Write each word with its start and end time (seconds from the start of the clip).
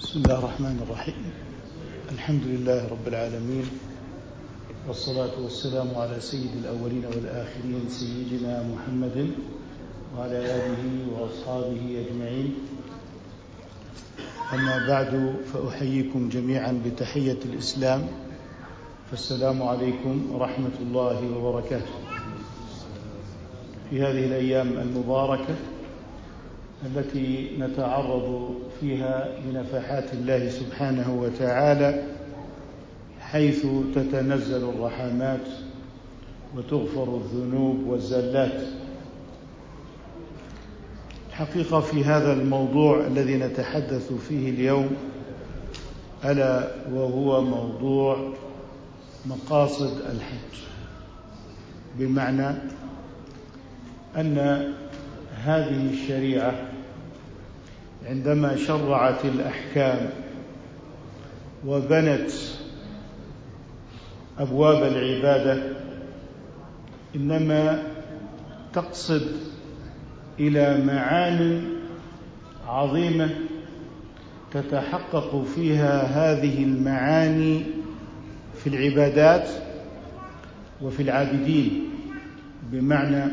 بسم 0.00 0.22
الله 0.22 0.38
الرحمن 0.38 0.82
الرحيم. 0.82 1.22
الحمد 2.12 2.42
لله 2.44 2.88
رب 2.90 3.08
العالمين 3.08 3.66
والصلاة 4.88 5.38
والسلام 5.42 5.94
على 5.96 6.20
سيد 6.20 6.50
الأولين 6.62 7.04
والآخرين 7.06 7.84
سيدنا 7.88 8.66
محمد 8.74 9.30
وعلى 10.18 10.38
آله 10.38 10.84
وأصحابه 11.14 11.82
أجمعين. 12.02 12.54
أما 14.52 14.76
بعد 14.88 15.34
فأحييكم 15.52 16.28
جميعا 16.28 16.82
بتحية 16.86 17.38
الإسلام. 17.44 18.02
فالسلام 19.10 19.62
عليكم 19.62 20.34
ورحمة 20.34 20.76
الله 20.80 21.18
وبركاته. 21.38 21.94
في 23.90 24.02
هذه 24.02 24.24
الأيام 24.26 24.68
المباركة 24.68 25.54
التي 26.84 27.56
نتعرض 27.58 28.54
فيها 28.80 29.28
لنفحات 29.46 30.12
الله 30.12 30.48
سبحانه 30.48 31.14
وتعالى 31.20 32.02
حيث 33.20 33.66
تتنزل 33.94 34.68
الرحمات 34.68 35.46
وتغفر 36.56 37.16
الذنوب 37.16 37.86
والزلات. 37.86 38.62
الحقيقة 41.28 41.80
في 41.80 42.04
هذا 42.04 42.32
الموضوع 42.32 43.06
الذي 43.06 43.36
نتحدث 43.36 44.12
فيه 44.12 44.50
اليوم 44.50 44.90
ألا 46.24 46.70
وهو 46.92 47.40
موضوع 47.40 48.32
مقاصد 49.26 49.96
الحج. 49.96 50.58
بمعنى 51.98 52.56
أن 54.16 54.38
هذه 55.44 55.90
الشريعة 55.92 56.73
عندما 58.06 58.56
شرعت 58.56 59.24
الأحكام 59.24 60.10
وبنت 61.66 62.30
أبواب 64.38 64.82
العبادة 64.82 65.62
إنما 67.16 67.82
تقصد 68.72 69.22
إلى 70.40 70.84
معان 70.84 71.64
عظيمة 72.68 73.30
تتحقق 74.52 75.44
فيها 75.54 76.02
هذه 76.02 76.64
المعاني 76.64 77.62
في 78.54 78.66
العبادات 78.66 79.48
وفي 80.82 81.02
العابدين. 81.02 81.90
بمعنى 82.72 83.24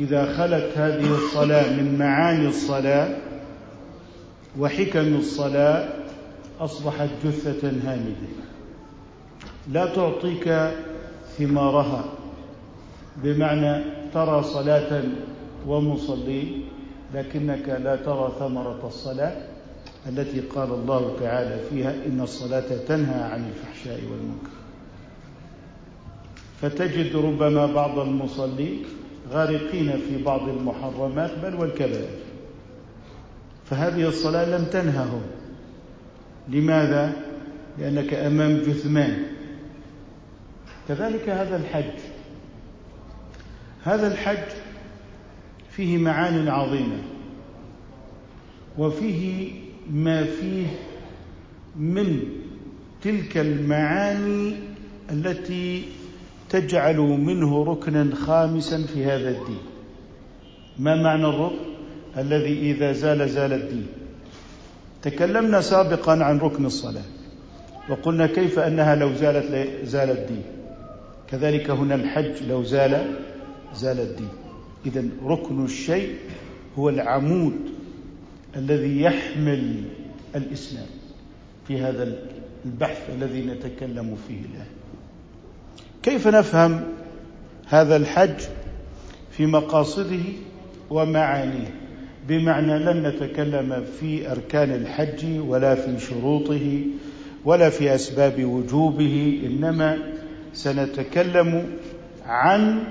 إذا 0.00 0.36
خلت 0.36 0.78
هذه 0.78 1.14
الصلاة 1.14 1.72
من 1.72 1.98
معاني 1.98 2.48
الصلاة 2.48 3.16
وحكم 4.58 5.16
الصلاة 5.16 5.88
أصبحت 6.60 7.08
جثة 7.24 7.68
هامدة. 7.68 8.32
لا 9.72 9.86
تعطيك 9.86 10.70
ثمارها. 11.38 12.04
بمعنى 13.24 13.84
ترى 14.14 14.42
صلاة 14.42 15.02
ومصلين 15.66 16.64
لكنك 17.14 17.68
لا 17.68 17.96
ترى 17.96 18.32
ثمرة 18.38 18.86
الصلاة 18.86 19.36
التي 20.08 20.40
قال 20.40 20.72
الله 20.72 21.16
تعالى 21.20 21.60
فيها 21.70 21.94
إن 22.06 22.20
الصلاة 22.20 22.76
تنهى 22.88 23.22
عن 23.22 23.48
الفحشاء 23.48 24.00
والمنكر. 24.10 24.56
فتجد 26.60 27.16
ربما 27.16 27.66
بعض 27.66 27.98
المصلين 27.98 28.84
غارقين 29.32 29.92
في 30.08 30.22
بعض 30.22 30.48
المحرمات 30.48 31.30
بل 31.42 31.54
والكبائر. 31.54 32.25
فهذه 33.70 34.08
الصلاة 34.08 34.58
لم 34.58 34.64
تنههم. 34.64 35.22
لماذا؟ 36.48 37.12
لأنك 37.78 38.14
أمام 38.14 38.56
جثمان. 38.56 39.22
كذلك 40.88 41.28
هذا 41.28 41.56
الحج. 41.56 41.98
هذا 43.84 44.12
الحج 44.12 44.48
فيه 45.70 45.98
معان 45.98 46.48
عظيمة 46.48 47.02
وفيه 48.78 49.52
ما 49.90 50.24
فيه 50.24 50.66
من 51.76 52.22
تلك 53.02 53.36
المعاني 53.36 54.54
التي 55.10 55.84
تجعل 56.50 56.96
منه 56.96 57.64
ركنا 57.64 58.14
خامسا 58.14 58.82
في 58.82 59.04
هذا 59.04 59.30
الدين. 59.30 59.58
ما 60.78 61.02
معنى 61.02 61.24
الركن؟ 61.24 61.75
الذي 62.16 62.70
إذا 62.70 62.92
زال 62.92 63.28
زال 63.28 63.52
الدين. 63.52 63.86
تكلمنا 65.02 65.60
سابقا 65.60 66.24
عن 66.24 66.38
ركن 66.38 66.66
الصلاة. 66.66 67.04
وقلنا 67.90 68.26
كيف 68.26 68.58
أنها 68.58 68.94
لو 68.94 69.14
زالت 69.14 69.68
زال 69.84 70.10
الدين. 70.10 70.42
كذلك 71.28 71.70
هنا 71.70 71.94
الحج 71.94 72.42
لو 72.48 72.62
زال 72.62 73.14
زال 73.74 74.00
الدين. 74.00 74.28
إذا 74.86 75.04
ركن 75.24 75.64
الشيء 75.64 76.14
هو 76.78 76.88
العمود 76.88 77.56
الذي 78.56 79.00
يحمل 79.00 79.82
الإسلام 80.36 80.86
في 81.68 81.80
هذا 81.80 82.16
البحث 82.64 83.10
الذي 83.18 83.42
نتكلم 83.42 84.16
فيه 84.28 84.40
الآن. 84.40 84.66
كيف 86.02 86.28
نفهم 86.28 86.84
هذا 87.66 87.96
الحج 87.96 88.40
في 89.30 89.46
مقاصده 89.46 90.22
ومعانيه؟ 90.90 91.85
بمعنى 92.28 92.78
لن 92.78 93.06
نتكلم 93.06 93.84
في 94.00 94.32
أركان 94.32 94.70
الحج 94.70 95.40
ولا 95.40 95.74
في 95.74 96.00
شروطه 96.00 96.80
ولا 97.44 97.70
في 97.70 97.94
أسباب 97.94 98.44
وجوبه 98.44 99.42
إنما 99.46 99.98
سنتكلم 100.52 101.66
عن 102.26 102.84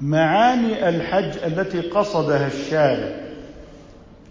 معاني 0.00 0.88
الحج 0.88 1.38
التي 1.44 1.80
قصدها 1.80 2.46
الشارع. 2.46 3.26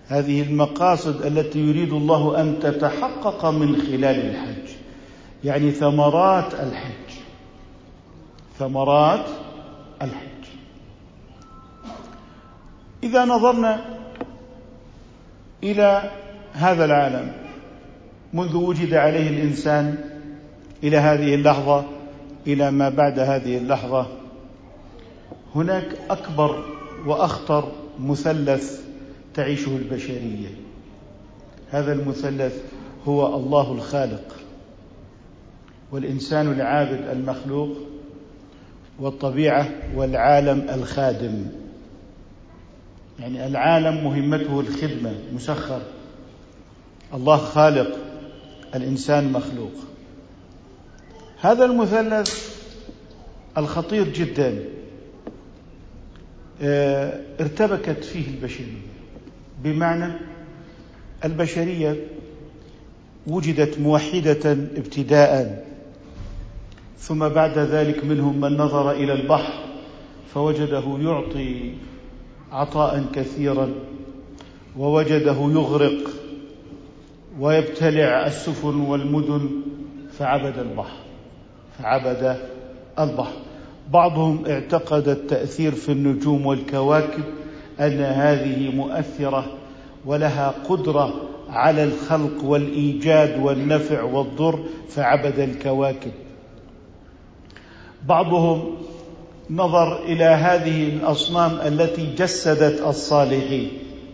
هذه 0.08 0.42
المقاصد 0.42 1.26
التي 1.26 1.60
يريد 1.60 1.94
الله 1.94 2.42
أن 2.42 2.60
تتحقق 2.60 3.46
من 3.46 3.76
خلال 3.76 4.30
الحج 4.30 4.70
يعني 5.44 5.72
ثمرات 5.72 6.54
الحج. 6.54 7.20
ثمرات 8.60 9.26
إذا 13.06 13.26
نظرنا 13.26 13.82
إلى 15.64 16.12
هذا 16.54 16.86
العالم 16.86 17.32
منذ 18.34 18.56
وجد 18.56 18.94
عليه 18.94 19.30
الإنسان 19.30 19.98
إلى 20.84 20.98
هذه 20.98 21.36
اللحظة 21.36 21.86
إلى 22.48 22.72
ما 22.72 22.90
بعد 22.90 23.20
هذه 23.20 23.58
اللحظة 23.58 24.08
هناك 25.56 25.98
أكبر 26.10 26.64
وأخطر 27.06 27.72
مثلث 28.00 28.82
تعيشه 29.34 29.78
البشرية. 29.78 30.50
هذا 31.72 31.94
المثلث 31.94 32.64
هو 33.08 33.36
الله 33.36 33.72
الخالق 33.72 34.36
والإنسان 35.92 36.52
العابد 36.52 37.08
المخلوق 37.12 37.70
والطبيعة 39.00 39.70
والعالم 39.96 40.70
الخادم. 40.70 41.46
يعني 43.20 43.48
العالم 43.48 44.04
مهمته 44.04 44.60
الخدمة 44.60 45.14
مسخر. 45.34 45.82
الله 47.14 47.38
خالق 47.38 47.98
الإنسان 48.76 49.32
مخلوق. 49.32 49.72
هذا 51.42 51.66
المثلث 51.66 52.56
الخطير 53.58 54.10
جدا. 54.10 54.64
آه، 56.62 57.22
ارتبكت 57.40 58.04
فيه 58.04 58.28
البشرية. 58.28 58.82
بمعنى 59.64 60.14
البشرية 61.26 61.96
وجدت 63.28 63.80
موحدة 63.80 64.52
ابتداء. 64.52 65.66
ثم 67.00 67.30
بعد 67.30 67.58
ذلك 67.58 68.06
منهم 68.06 68.42
من 68.42 68.58
نظر 68.58 68.92
إلى 68.92 69.14
البحر 69.14 69.54
فوجده 70.34 70.98
يعطي 71.00 71.74
عطاء 72.56 73.06
كثيرا 73.14 73.70
ووجده 74.78 75.38
يغرق 75.40 76.10
ويبتلع 77.40 78.28
السفن 78.28 78.82
والمدن 78.82 79.50
فعبد 80.12 80.58
البحر 80.58 80.98
فعبد 81.80 82.38
البحر. 83.00 83.34
بعضهم 83.92 84.46
اعتقد 84.46 85.08
التأثير 85.08 85.72
في 85.72 85.92
النجوم 85.92 86.46
والكواكب 86.46 87.24
أن 87.80 88.00
هذه 88.02 88.76
مؤثرة 88.76 89.46
ولها 90.06 90.54
قدرة 90.70 91.14
على 91.50 91.84
الخلق 91.84 92.44
والإيجاد 92.44 93.44
والنفع 93.44 94.04
والضر 94.04 94.60
فعبد 94.90 95.40
الكواكب. 95.40 96.12
بعضهم 98.06 98.76
نظر 99.50 100.04
إلى 100.04 100.24
هذه 100.24 100.90
الأصنام 100.90 101.52
التي 101.68 102.14
جسدت 102.18 102.82
الصالحين 102.82 103.70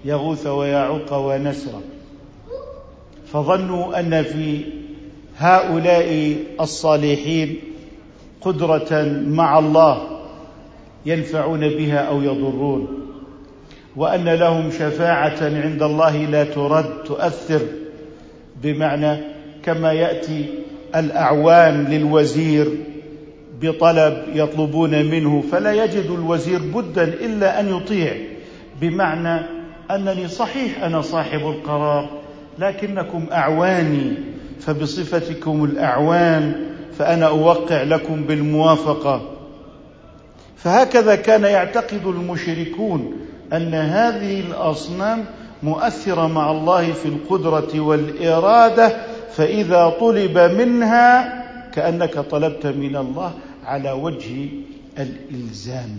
يغوث 0.05 0.47
ويعوق 0.47 1.13
ونسرا 1.13 1.81
فظنوا 3.33 3.99
أن 3.99 4.23
في 4.23 4.61
هؤلاء 5.37 6.35
الصالحين 6.61 7.59
قدرة 8.41 9.21
مع 9.27 9.59
الله 9.59 10.07
ينفعون 11.05 11.59
بها 11.59 11.97
أو 11.97 12.21
يضرون 12.21 12.87
وأن 13.95 14.29
لهم 14.29 14.71
شفاعة 14.71 15.37
عند 15.41 15.83
الله 15.83 16.17
لا 16.17 16.43
ترد 16.43 17.03
تؤثر. 17.03 17.61
بمعنى 18.63 19.17
كما 19.63 19.93
يأتي 19.93 20.45
الأعوان 20.95 21.85
للوزير 21.85 22.67
بطلب 23.61 24.23
يطلبون 24.33 25.05
منه 25.05 25.43
فلا 25.51 25.83
يجد 25.83 26.05
الوزير 26.05 26.59
بدا 26.59 27.03
إلا 27.03 27.59
أن 27.59 27.77
يطيع. 27.77 28.13
بمعنى 28.81 29.41
أنني 29.91 30.27
صحيح 30.27 30.83
أنا 30.83 31.01
صاحب 31.01 31.39
القرار 31.39 32.09
لكنكم 32.59 33.25
أعواني 33.31 34.13
فبصفتكم 34.59 35.63
الأعوان 35.63 36.53
فأنا 36.97 37.27
أوقع 37.27 37.83
لكم 37.83 38.23
بالموافقة. 38.23 39.21
فهكذا 40.57 41.15
كان 41.15 41.43
يعتقد 41.43 42.05
المشركون 42.05 43.13
أن 43.53 43.73
هذه 43.73 44.39
الأصنام 44.39 45.25
مؤثرة 45.63 46.27
مع 46.27 46.51
الله 46.51 46.91
في 46.91 47.05
القدرة 47.05 47.79
والإرادة 47.79 48.97
فإذا 49.35 49.93
طلب 49.99 50.37
منها 50.37 51.41
كأنك 51.71 52.19
طلبت 52.19 52.65
من 52.65 52.95
الله 52.95 53.31
على 53.63 53.91
وجه 53.91 54.49
الإلزام 54.99 55.97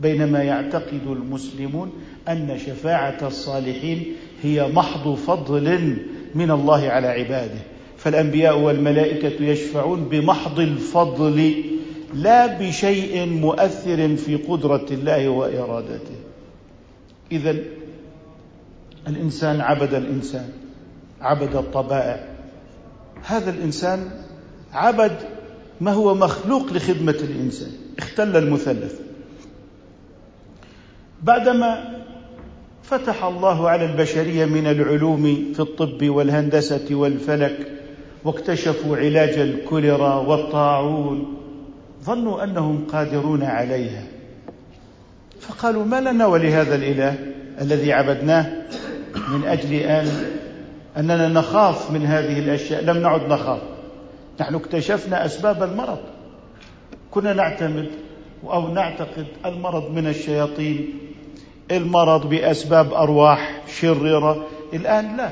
بينما 0.00 0.42
يعتقد 0.42 1.06
المسلمون 1.06 1.92
أن 2.28 2.58
شفاعة 2.58 3.18
الصالحين 3.26 4.06
هي 4.42 4.68
محض 4.68 5.14
فضل 5.14 5.96
من 6.34 6.50
الله 6.50 6.88
على 6.88 7.06
عباده. 7.06 7.60
فالأنبياء 7.96 8.58
والملائكة 8.58 9.44
يشفعون 9.44 10.04
بمحض 10.04 10.60
الفضل 10.60 11.64
لا 12.14 12.46
بشيء 12.46 13.26
مؤثر 13.26 14.16
في 14.16 14.36
قدرة 14.36 14.86
الله 14.90 15.28
وإرادته. 15.28 16.16
اذا 17.32 17.56
الإنسان 19.08 19.60
عبد 19.60 19.94
الإنسان 19.94 20.48
عبد 21.20 21.56
الطبائع. 21.56 22.28
هذا 23.22 23.50
الإنسان 23.50 24.10
عبد 24.72 25.16
ما 25.80 25.92
هو 25.92 26.14
مخلوق 26.14 26.72
لخدمة 26.72 27.16
الإنسان؟ 27.22 27.70
اختل 27.98 28.36
المثلث. 28.36 29.00
بعدما 31.22 32.00
فتح 32.82 33.24
الله 33.24 33.68
على 33.68 33.84
البشرية 33.84 34.44
من 34.44 34.66
العلوم 34.66 35.52
في 35.54 35.60
الطب 35.60 36.08
والهندسة 36.08 36.86
والفلك 36.90 37.56
واكتشفوا 38.24 38.96
علاج 38.96 39.38
الكوليرا 39.38 40.14
والطاعون 40.14 41.36
ظنوا 42.04 42.44
أنهم 42.44 42.86
قادرون 42.92 43.42
عليها. 43.42 44.02
فقالوا 45.40 45.84
ما 45.84 46.00
لنا 46.00 46.26
ولهذا 46.26 46.74
الإله 46.74 47.14
الذي 47.60 47.92
عبدناه 47.92 48.52
من 49.28 49.44
أجل 49.44 49.74
ان 49.74 50.08
أننا 50.96 51.28
نخاف 51.28 51.90
من 51.90 52.06
هذه 52.06 52.38
الأشياء. 52.38 52.84
لم 52.84 52.98
نعد 52.98 53.28
نخاف. 53.28 53.60
نحن 54.40 54.54
اكتشفنا 54.54 55.24
أسباب 55.24 55.62
المرض. 55.62 55.98
كنا 57.10 57.32
نعتمد 57.32 57.90
أو 58.44 58.68
نعتقد 58.68 59.26
المرض 59.46 59.90
من 59.90 60.06
الشياطين 60.06 60.94
المرض 61.70 62.28
بأسباب 62.28 62.94
أرواح 62.94 63.62
شريرة. 63.80 64.46
الآن 64.74 65.16
لا 65.16 65.30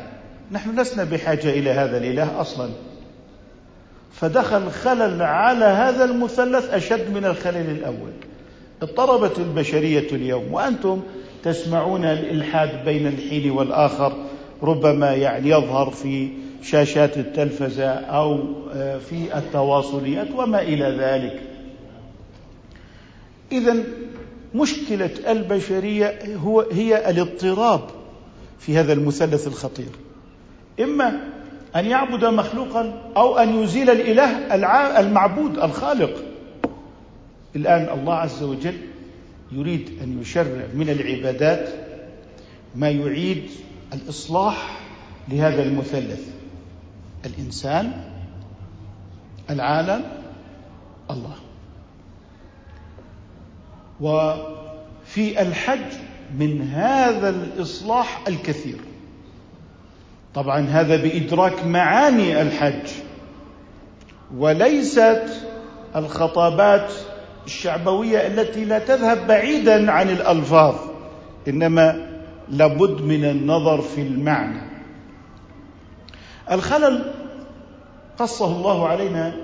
نحن 0.52 0.80
لسنا 0.80 1.04
بحاجة 1.04 1.50
إلى 1.50 1.70
هذا 1.70 1.98
الإله 1.98 2.40
أصلا. 2.40 2.70
فدخل 4.12 4.70
خلل 4.70 5.22
على 5.22 5.64
هذا 5.64 6.04
المثلث 6.04 6.74
أشد 6.74 7.14
من 7.14 7.24
الخلل 7.24 7.70
الأول. 7.70 8.12
اضطربت 8.82 9.38
البشرية 9.38 10.08
اليوم 10.12 10.52
وأنتم 10.52 11.02
تسمعون 11.42 12.04
الإلحاد 12.04 12.84
بين 12.84 13.06
الحين 13.06 13.50
والآخر 13.50 14.12
ربما 14.62 15.14
يعني 15.14 15.48
يظهر 15.48 15.90
في 15.90 16.28
شاشات 16.62 17.18
التلفزة 17.18 17.90
أو 17.90 18.40
آه، 18.72 18.98
في 18.98 19.38
التواصليات 19.38 20.28
وما 20.36 20.62
إلى 20.62 20.96
ذلك. 20.98 21.40
اذا 23.52 23.76
مشكلة 24.54 25.10
البشرية 25.28 26.36
هو 26.36 26.60
هي 26.60 27.10
الاضطراب 27.10 27.80
في 28.58 28.76
هذا 28.76 28.92
المثلث 28.92 29.46
الخطير. 29.46 29.90
إما 30.80 31.20
أن 31.76 31.86
يعبد 31.86 32.24
مخلوقا 32.24 33.12
أو 33.16 33.38
أن 33.38 33.62
يزيل 33.62 33.90
الإله 33.90 34.54
المعبود 35.00 35.58
الخالق. 35.58 36.24
الآن 37.56 37.98
الله 37.98 38.14
عز 38.14 38.42
وجل 38.42 38.76
يريد 39.52 39.90
أن 40.02 40.20
يشرع 40.20 40.66
من 40.74 40.90
العبادات 40.90 41.68
ما 42.74 42.90
يعيد 42.90 43.42
الإصلاح 43.92 44.80
لهذا 45.28 45.62
المثلث. 45.62 46.37
الإنسان 47.28 47.92
العالم 49.50 50.04
الله. 51.10 51.36
وفي 54.00 55.42
الحج 55.42 55.92
من 56.38 56.62
هذا 56.62 57.28
الإصلاح 57.28 58.20
الكثير. 58.28 58.78
طبعا 60.34 60.60
هذا 60.60 60.96
بإدراك 60.96 61.64
معاني 61.64 62.42
الحج 62.42 62.88
وليست 64.36 65.24
الخطابات 65.96 66.92
الشعبوية 67.46 68.26
التي 68.26 68.64
لا 68.64 68.78
تذهب 68.78 69.26
بعيدا 69.26 69.92
عن 69.92 70.10
الألفاظ 70.10 70.74
إنما 71.48 72.08
لابد 72.48 73.02
من 73.02 73.24
النظر 73.24 73.82
في 73.82 74.00
المعنى. 74.00 74.60
الخلل 76.50 77.14
قصه 78.18 78.56
الله 78.56 78.88
علينا 78.88 79.36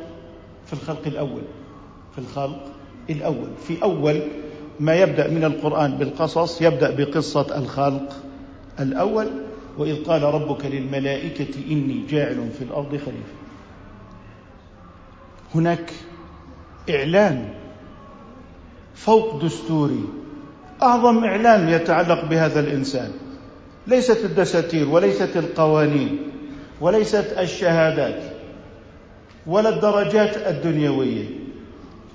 في 0.67 0.73
الخلق 0.73 1.03
الأول 1.07 1.43
في 2.15 2.19
الخلق 2.19 2.73
الأول. 3.11 3.49
في 3.67 3.83
أول 3.83 4.23
ما 4.81 4.95
يبدأ 4.95 5.29
من 5.29 5.45
القرآن 5.45 5.97
بالقصص 5.97 6.63
يبدأ 6.63 6.91
بقصة 6.91 7.59
الخلق 7.59 8.17
الأول 8.81 9.27
وإذ 9.79 10.05
قال 10.05 10.23
ربك 10.23 10.67
للملائكة 10.67 11.55
إني 11.71 12.07
جاعل 12.09 12.51
في 12.59 12.65
الأرض 12.65 12.89
خليفة. 12.89 13.35
هناك 15.55 15.93
إعلان 16.91 17.49
فوق 18.95 19.45
دستوري 19.45 20.05
أعظم 20.83 21.25
إعلان 21.25 21.69
يتعلق 21.69 22.25
بهذا 22.25 22.61
الإنسان. 22.61 23.11
ليست 23.87 24.25
الدساتير 24.25 24.89
وليست 24.89 25.37
القوانين 25.37 26.19
وليست 26.81 27.35
الشهادات. 27.39 28.34
ولا 29.47 29.69
الدرجات 29.69 30.37
الدنيوية. 30.37 31.25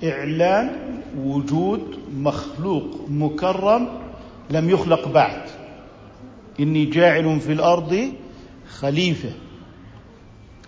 إعلان 0.04 0.70
وجود 1.18 1.98
مخلوق 2.14 2.84
مكرم 3.08 3.88
لم 4.50 4.70
يخلق 4.70 5.08
بعد. 5.08 5.42
إني 6.60 6.84
جاعل 6.84 7.40
في 7.40 7.52
الأرض 7.52 8.12
خليفة. 8.68 9.32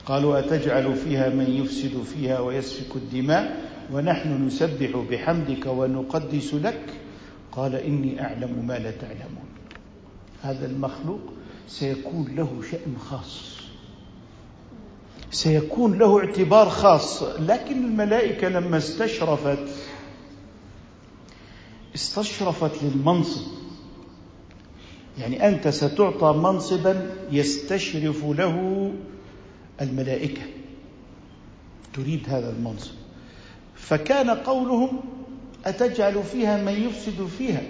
قالوا 0.07 0.39
أتجعل 0.39 0.95
فيها 0.95 1.29
من 1.29 1.51
يفسد 1.51 2.03
فيها 2.03 2.41
ويسفك 2.41 2.97
الدماء 2.97 3.71
ونحن 3.93 4.47
نسبح 4.47 4.97
بحمدك 5.11 5.67
ونقدس 5.67 6.55
لك. 6.55 6.85
قال 7.53 7.75
إني 7.75 8.23
أعلم 8.23 8.65
ما 8.67 8.79
لا 8.79 8.91
تعلمون. 8.91 9.49
هذا 10.43 10.67
المخلوق 10.67 11.21
سيكون 11.69 12.35
له 12.37 12.63
شأن 12.71 12.97
خاص. 12.99 13.52
سيكون 15.33 15.99
له 15.99 16.21
اعتبار 16.21 16.69
خاص. 16.69 17.23
لكن 17.23 17.85
الملائكة 17.85 18.49
لما 18.49 18.77
استشرفت 18.77 19.69
استشرفت 21.95 22.83
للمنصب. 22.83 23.47
يعني 25.19 25.49
أنت 25.49 25.69
ستعطى 25.69 26.33
منصبا 26.39 27.11
يستشرف 27.31 28.25
له 28.25 28.93
الملائكة. 29.81 30.43
تريد 31.95 32.23
هذا 32.29 32.51
المنصب. 32.51 32.93
فكان 33.75 34.31
قولهم 34.31 35.01
أتجعل 35.67 36.23
فيها 36.23 36.63
من 36.63 36.73
يفسد 36.73 37.27
فيها 37.39 37.63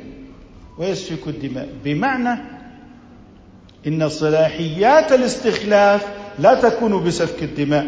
ويسفك 0.79 1.29
الدماء. 1.29 1.69
بمعنى 1.85 2.43
إن 3.87 4.09
صلاحيات 4.09 5.13
الاستخلاف 5.13 6.22
لا 6.39 6.55
تكون 6.55 7.05
بسفك 7.05 7.43
الدماء 7.43 7.87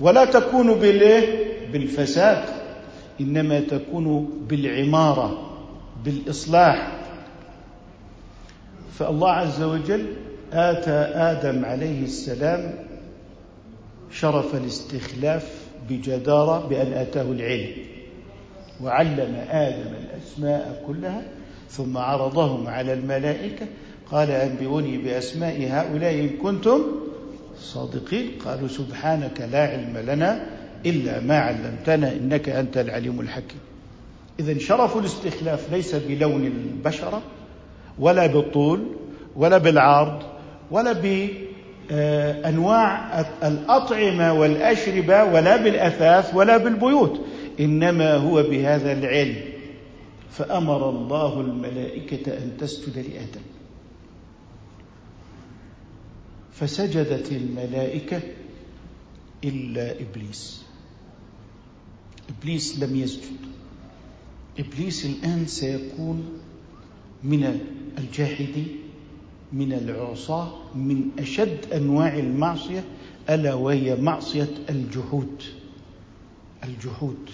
ولا 0.00 0.24
تكون 0.24 0.74
بالإيه؟ 0.74 1.50
بالفساد 1.72 2.44
إنما 3.20 3.60
تكون 3.60 4.30
بالعمارة 4.48 5.50
بالإصلاح. 6.04 6.92
فالله 8.98 9.30
عز 9.30 9.62
وجل 9.62 10.06
آتى 10.52 10.90
آدم 11.14 11.64
عليه 11.64 12.02
السلام 12.04 12.74
شرف 14.10 14.54
الاستخلاف 14.54 15.66
بجدارة 15.90 16.66
بأن 16.68 16.92
آتاه 16.92 17.22
العلم 17.22 17.70
وعلم 18.82 19.44
آدم 19.50 19.92
الأسماء 20.04 20.84
كلها 20.86 21.22
ثم 21.70 21.98
عرضهم 21.98 22.66
على 22.66 22.92
الملائكة 22.92 23.66
قال 24.10 24.30
أنبئوني 24.30 24.98
بأسماء 24.98 25.68
هؤلاء 25.70 26.14
إن 26.14 26.28
كنتم 26.28 26.80
صادقين. 27.58 28.30
قالوا 28.44 28.68
سبحانك 28.68 29.40
لا 29.52 29.62
علم 29.62 29.98
لنا 30.06 30.46
إلا 30.86 31.20
ما 31.20 31.38
علمتنا 31.38 32.12
إنك 32.12 32.48
أنت 32.48 32.78
العليم 32.78 33.20
الحكيم. 33.20 33.60
إذا 34.40 34.58
شرف 34.58 34.96
الاستخلاف 34.96 35.72
ليس 35.72 35.94
بلون 35.94 36.46
البشرة 36.46 37.22
ولا 37.98 38.26
بالطول 38.26 38.86
ولا 39.36 39.58
بالعرض 39.58 40.22
ولا 40.70 40.92
بأنواع 41.90 43.20
الأطعمة 43.42 44.32
والأشربة 44.32 45.24
ولا 45.24 45.56
بالأثاث 45.56 46.34
ولا 46.34 46.56
بالبيوت 46.56 47.20
إنما 47.60 48.14
هو 48.14 48.42
بهذا 48.42 48.92
العلم. 48.92 49.36
فأمر 50.30 50.90
الله 50.90 51.40
الملائكة 51.40 52.32
أن 52.32 52.56
تسجد 52.60 52.96
لآدم. 52.98 53.40
فسجدت 56.52 57.32
الملائكة 57.32 58.20
إلا 59.44 60.00
إبليس. 60.00 60.62
إبليس 62.30 62.78
لم 62.78 62.96
يسجد. 62.96 63.36
إبليس 64.58 65.06
الآن 65.06 65.46
سيكون 65.46 66.40
من 67.24 67.60
الجاحدين 67.98 68.76
من 69.52 69.72
العصاة 69.72 70.52
من 70.74 71.10
أشد 71.18 71.72
أنواع 71.72 72.18
المعصية 72.18 72.84
ألا 73.30 73.54
وهي 73.54 73.96
معصية 73.96 74.54
الجحود. 74.70 75.42
الجحود. 76.64 77.30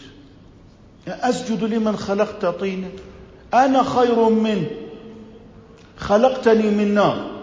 أسجد 1.08 1.64
لمن 1.64 1.96
خلقت 1.96 2.46
طينا. 2.46 2.88
أنا 3.54 3.82
خير 3.82 4.28
منه. 4.28 4.70
خلقتني 5.96 6.70
من 6.70 6.94
نار. 6.94 7.36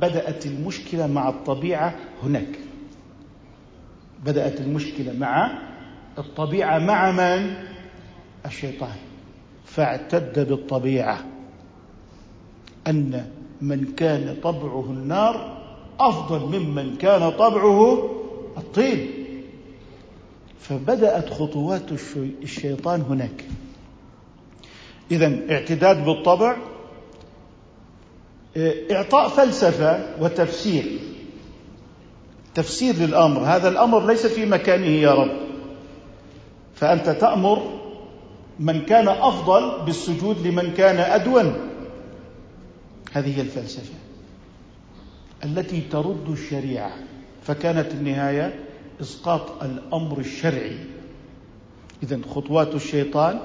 بدأت 0.00 0.46
المشكلة 0.46 1.06
مع 1.06 1.28
الطبيعة 1.28 1.94
هناك. 2.22 2.58
بدأت 4.24 4.60
المشكلة 4.60 5.12
مع 5.12 5.58
الطبيعة 6.18 6.78
مع 6.78 7.10
من؟ 7.10 7.54
الشيطان. 8.46 8.96
فاعتد 9.64 10.48
بالطبيعة 10.48 11.24
أن 12.86 13.26
من 13.60 13.84
كان 13.84 14.36
طبعه 14.42 14.84
النار 14.90 15.62
أفضل 16.00 16.58
ممن 16.58 16.96
كان 16.96 17.30
طبعه 17.30 18.10
الطين. 18.56 19.10
فبدأت 20.60 21.30
خطوات 21.30 21.92
الشيطان 22.42 23.00
هناك. 23.00 23.44
إذا 25.10 25.40
اعتداد 25.50 26.04
بالطبع 26.04 26.56
إعطاء 28.90 29.28
فلسفة 29.28 30.06
وتفسير. 30.20 30.98
تفسير 32.54 32.94
للأمر. 32.94 33.40
هذا 33.40 33.68
الأمر 33.68 34.06
ليس 34.06 34.26
في 34.26 34.46
مكانه 34.46 34.86
يا 34.86 35.14
رب. 35.14 35.36
فأنت 36.74 37.10
تأمر 37.10 37.80
من 38.60 38.82
كان 38.82 39.08
أفضل 39.08 39.84
بالسجود 39.84 40.46
لمن 40.46 40.74
كان 40.74 40.96
أدون. 40.96 41.54
هذه 43.12 43.36
هي 43.36 43.40
الفلسفة 43.40 43.94
التي 45.44 45.80
ترد 45.80 46.28
الشريعة. 46.28 46.92
فكانت 47.42 47.92
النهاية 47.92 48.60
إسقاط 49.00 49.62
الأمر 49.62 50.18
الشرعي. 50.18 50.78
إذا 52.02 52.20
خطوات 52.34 52.74
الشيطان 52.74 53.38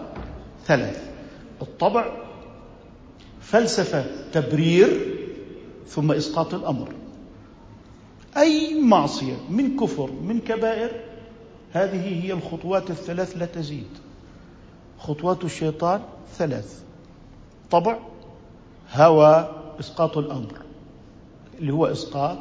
ثلاث. 0.65 1.03
الطبع 1.61 2.30
فلسفة 3.41 4.05
تبرير 4.33 5.17
ثم 5.87 6.11
إسقاط 6.11 6.53
الأمر. 6.53 6.93
أي 8.37 8.81
معصية 8.81 9.35
من 9.49 9.77
كفر 9.77 10.11
من 10.11 10.39
كبائر 10.39 10.91
هذه 11.71 12.25
هي 12.25 12.33
الخطوات 12.33 12.89
الثلاث 12.89 13.37
لا 13.37 13.45
تزيد. 13.45 13.87
خطوات 14.99 15.43
الشيطان 15.43 16.01
ثلاث. 16.37 16.79
طبع 17.71 17.99
هوى 18.93 19.49
إسقاط 19.79 20.17
الأمر 20.17 20.53
اللي 21.59 21.73
هو 21.73 21.85
إسقاط 21.85 22.37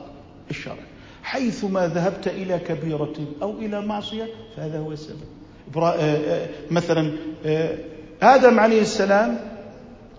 الشرع. 0.51 0.85
حيثما 1.23 1.89
ذهبت 1.89 2.29
إلى 2.29 2.59
كبيرة 2.59 3.15
أو 3.43 3.59
إلى 3.59 3.81
معصية 3.87 4.29
فهذا 4.57 4.79
هو 4.79 4.93
السبب. 4.93 5.41
آه، 5.77 5.95
آه، 5.95 6.49
مثلا 6.71 7.13
آه، 7.45 7.79
آدم 8.23 8.61
عليه 8.61 8.81
السلام 8.81 9.39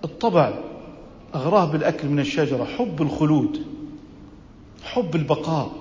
الطبع 0.04 0.71
أغراه 1.36 1.66
بالأكل 1.66 2.08
من 2.08 2.20
الشجرة 2.20 2.64
حب 2.64 3.02
الخلود 3.02 3.62
حب 4.84 5.16
البقاء 5.16 5.72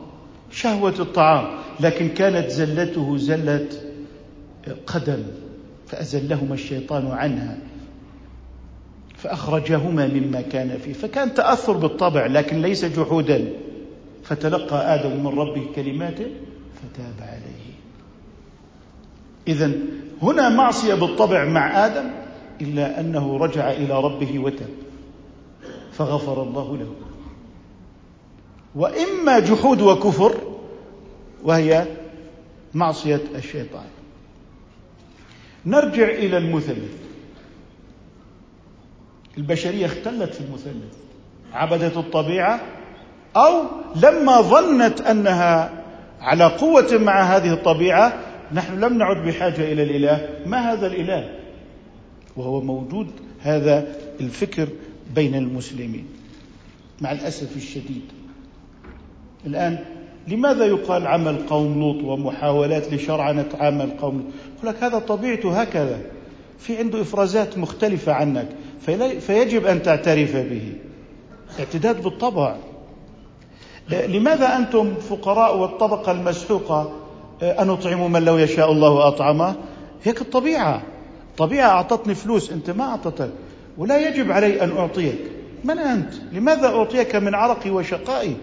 شهوة 0.50 0.94
الطعام. 1.00 1.58
لكن 1.80 2.08
كانت 2.08 2.50
زلته 2.50 3.16
زله 3.16 3.68
قدم 4.86 5.22
فأزلهما 5.86 6.54
الشيطان 6.54 7.06
عنها 7.06 7.58
فأخرجهما 9.16 10.06
مما 10.06 10.40
كان 10.40 10.78
فيه. 10.78 10.92
فكان 10.92 11.34
تأثر 11.34 11.72
بالطبع 11.72 12.26
لكن 12.26 12.62
ليس 12.62 12.84
جحودا. 12.84 13.52
فتلقى 14.24 14.94
آدم 14.94 15.20
من 15.20 15.38
ربه 15.38 15.66
كلمات 15.76 16.18
فتاب 16.74 17.14
عليه. 17.20 17.70
إذا 19.48 19.72
هنا 20.22 20.48
معصية 20.48 20.94
بالطبع 20.94 21.44
مع 21.44 21.86
آدم 21.86 22.10
إلا 22.60 23.00
أنه 23.00 23.36
رجع 23.36 23.70
إلى 23.70 24.00
ربه 24.00 24.38
وتاب. 24.38 24.79
فغفر 26.00 26.42
الله 26.42 26.76
له. 26.76 26.94
وإما 28.74 29.38
جحود 29.38 29.80
وكفر 29.80 30.34
وهي 31.44 31.86
معصية 32.74 33.20
الشيطان. 33.34 33.84
نرجع 35.66 36.08
إلى 36.08 36.38
المثلث. 36.38 36.92
البشرية 39.38 39.86
اختلت 39.86 40.34
في 40.34 40.40
المثلث. 40.40 40.94
عبدت 41.52 41.96
الطبيعة 41.96 42.60
أو 43.36 43.62
لما 43.96 44.40
ظنت 44.40 45.00
أنها 45.00 45.82
على 46.20 46.44
قوة 46.44 46.98
مع 46.98 47.22
هذه 47.22 47.52
الطبيعة 47.52 48.12
نحن 48.52 48.80
لم 48.84 48.98
نعد 48.98 49.16
بحاجة 49.16 49.72
إلى 49.72 49.82
الإله. 49.82 50.28
ما 50.46 50.72
هذا 50.72 50.86
الإله؟ 50.86 51.38
وهو 52.36 52.60
موجود 52.60 53.10
هذا 53.40 53.96
الفكر 54.20 54.68
بين 55.14 55.34
المسلمين 55.34 56.06
مع 57.00 57.12
الأسف 57.12 57.56
الشديد. 57.56 58.02
الآن 59.46 59.78
لماذا 60.28 60.64
يقال 60.64 61.06
عمل 61.06 61.36
قوم 61.46 61.80
لوط 61.80 62.04
ومحاولات 62.04 62.92
لشرعنة 62.92 63.48
عمل 63.54 63.90
قوم 63.90 64.14
لوط؟ 64.14 64.24
يقول 64.58 64.74
لك 64.74 64.84
هذا 64.84 64.98
طبيعته 64.98 65.60
هكذا. 65.60 66.00
في 66.58 66.78
عنده 66.78 67.00
إفرازات 67.00 67.58
مختلفة 67.58 68.12
عنك 68.12 68.48
فيجب 69.20 69.66
أن 69.66 69.82
تعترف 69.82 70.36
به. 70.36 70.72
اعتداد 71.58 72.02
بالطبع. 72.02 72.56
لماذا 73.90 74.56
أنتم 74.56 74.94
فقراء 74.94 75.58
والطبقة 75.58 76.12
المسحوقة 76.12 76.92
أن 77.42 77.70
أطعم 77.70 78.12
من 78.12 78.24
لو 78.24 78.38
يشاء 78.38 78.72
الله 78.72 79.08
أطعمه؟ 79.08 79.54
هيك 80.04 80.20
الطبيعة. 80.20 80.82
الطبيعة 81.30 81.68
أعطتني 81.68 82.14
فلوس 82.14 82.52
أنت 82.52 82.70
ما 82.70 82.84
أعطتك. 82.84 83.30
ولا 83.80 84.08
يجب 84.08 84.32
علي 84.32 84.62
أن 84.64 84.76
أعطيك. 84.76 85.18
من 85.64 85.78
أنت؟ 85.78 86.14
لماذا 86.32 86.66
أعطيك 86.66 87.16
من 87.16 87.34
عرقي 87.34 87.70
وشقائي؟ 87.70 88.36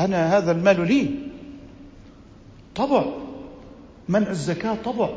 أنا 0.00 0.38
هذا 0.38 0.52
المال 0.52 0.88
لي. 0.88 1.10
طبع. 2.74 3.04
منع 4.08 4.30
الزكاة 4.30 4.74
طبع. 4.84 5.08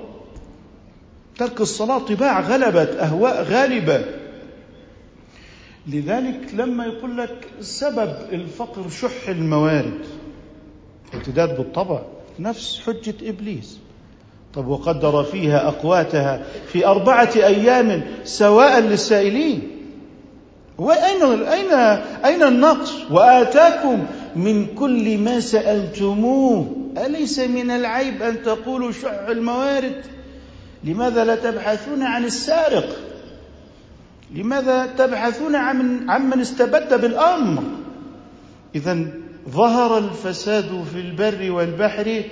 ترك 1.38 1.62
الصلاة 1.62 2.00
طباع 2.00 2.40
غلبت 2.40 2.96
أهواء 2.96 3.44
غالبة. 3.44 4.06
لذلك 5.88 6.54
لما 6.54 6.86
يقول 6.86 7.18
لك 7.18 7.48
سبب 7.60 8.16
الفقر 8.32 8.90
شح 8.90 9.30
الموارد. 9.30 10.06
اعتداد 11.14 11.58
بالطبع. 11.58 12.02
نفس 12.40 12.80
حجة 12.80 13.30
إبليس. 13.30 13.80
طب 14.54 14.68
وقدر 14.68 15.24
فيها 15.24 15.68
أقواتها 15.68 16.42
في 16.68 16.88
أربعة 16.88 17.30
أيام 17.36 18.04
سواء 18.24 18.80
للسائلين. 18.80 19.62
وأين 20.78 21.44
أين 21.44 21.74
أين 22.26 22.44
النقص؟ 22.44 22.94
وآتاكم 23.12 24.06
من 24.36 24.66
كل 24.66 25.18
ما 25.18 25.40
سألتموه. 25.40 26.76
أليس 27.06 27.40
من 27.40 27.72
العيب 27.72 28.24
أن 28.24 28.44
تقولوا 28.44 28.92
شح 28.92 29.28
الموارد؟ 29.30 30.06
لماذا 30.84 31.26
لا 31.26 31.36
تبحثون 31.36 32.04
عن 32.04 32.24
السارق؟ 32.24 32.98
لماذا 34.36 34.86
تبحثون 34.98 35.56
عن 35.56 36.10
عمن 36.10 36.42
استبد 36.42 37.02
بالأمر؟ 37.02 37.64
إذا 38.76 39.06
ظهر 39.50 39.98
الفساد 39.98 40.84
في 40.94 41.00
البر 41.00 41.52
والبحر 41.52 42.24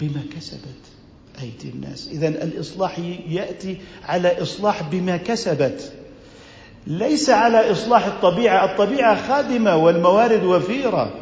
بما 0.00 0.20
كسبت 0.36 0.82
أيدي 1.42 1.74
الناس. 1.74 2.08
إذا 2.12 2.28
الإصلاح 2.28 2.98
يأتي 3.28 3.76
على 4.08 4.42
إصلاح 4.42 4.82
بما 4.82 5.16
كسبت 5.16 5.92
ليس 6.86 7.30
على 7.30 7.72
إصلاح 7.72 8.06
الطبيعة. 8.06 8.64
الطبيعة 8.64 9.28
خادمة 9.28 9.76
والموارد 9.76 10.44
وفيرة. 10.44 11.14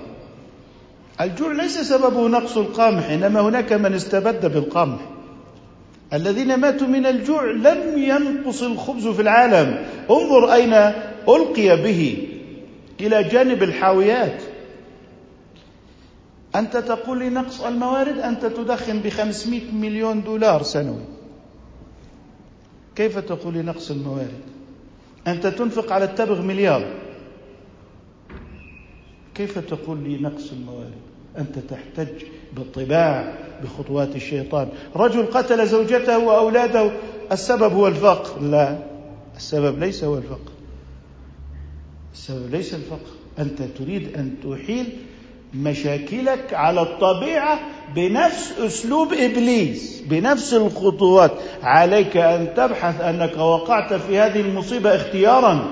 الجوع 1.20 1.52
ليس 1.52 1.78
سببه 1.78 2.28
نقص 2.28 2.56
القمح 2.56 3.10
إنما 3.10 3.40
هناك 3.40 3.72
من 3.72 3.94
استبد 3.94 4.52
بالقمح. 4.52 5.00
الذين 6.12 6.54
ماتوا 6.56 6.86
من 6.86 7.06
الجوع 7.06 7.44
لم 7.50 8.02
ينقص 8.02 8.62
الخبز 8.62 9.06
في 9.08 9.22
العالم. 9.22 9.84
انظر 10.10 10.52
أين 10.52 10.72
ألقي 11.28 11.82
به. 11.82 12.28
إلى 13.00 13.22
جانب 13.22 13.62
الحاويات. 13.62 14.42
أنت 16.56 16.76
تقول 16.76 17.18
لي 17.18 17.28
نقص 17.30 17.60
الموارد 17.60 18.18
أنت 18.18 18.46
تدخن 18.46 19.00
بخمسمائة 19.00 19.72
مليون 19.72 20.22
دولار 20.22 20.62
سنوي. 20.62 21.04
كيف 22.96 23.18
تقول 23.18 23.54
لي 23.54 23.62
نقص 23.62 23.90
الموارد؟ 23.90 24.40
أنت 25.26 25.46
تنفق 25.46 25.92
على 25.92 26.04
التبغ 26.04 26.42
مليار. 26.42 26.92
كيف 29.34 29.58
تقول 29.58 29.98
لي 29.98 30.18
نقص 30.18 30.52
الموارد؟ 30.52 30.92
أنت 31.38 31.58
تحتج 31.58 32.24
بالطباع 32.52 33.38
بخطوات 33.62 34.16
الشيطان. 34.16 34.68
رجل 34.96 35.26
قتل 35.26 35.66
زوجته 35.66 36.18
وأولاده 36.18 36.92
السبب 37.32 37.72
هو 37.72 37.88
الفقر. 37.88 38.42
لا 38.42 38.78
السبب 39.36 39.78
ليس 39.78 40.04
هو 40.04 40.18
الفقر. 40.18 40.52
السبب 42.12 42.50
ليس 42.50 42.74
الفقر. 42.74 43.10
أنت 43.38 43.62
تريد 43.62 44.16
أن 44.16 44.34
تحيل 44.44 44.86
مشاكلك 45.54 46.54
على 46.54 46.82
الطبيعة 46.82 47.60
بنفس 47.94 48.52
أسلوب 48.58 49.12
إبليس 49.12 50.02
بنفس 50.06 50.54
الخطوات. 50.54 51.32
عليك 51.62 52.16
أن 52.16 52.54
تبحث 52.56 53.00
أنك 53.00 53.38
وقعت 53.38 53.94
في 53.94 54.18
هذه 54.18 54.40
المصيبة 54.40 54.94
اختيارا 54.96 55.70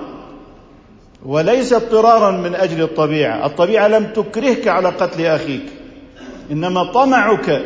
وليس 1.26 1.72
اضطرارا 1.72 2.30
من 2.30 2.54
أجل 2.54 2.82
الطبيعة. 2.82 3.46
الطبيعة 3.46 3.88
لم 3.88 4.06
تكرهك 4.06 4.68
على 4.68 4.88
قتل 4.88 5.26
أخيك 5.26 5.66
إنما 6.50 6.84
طمعك 6.84 7.64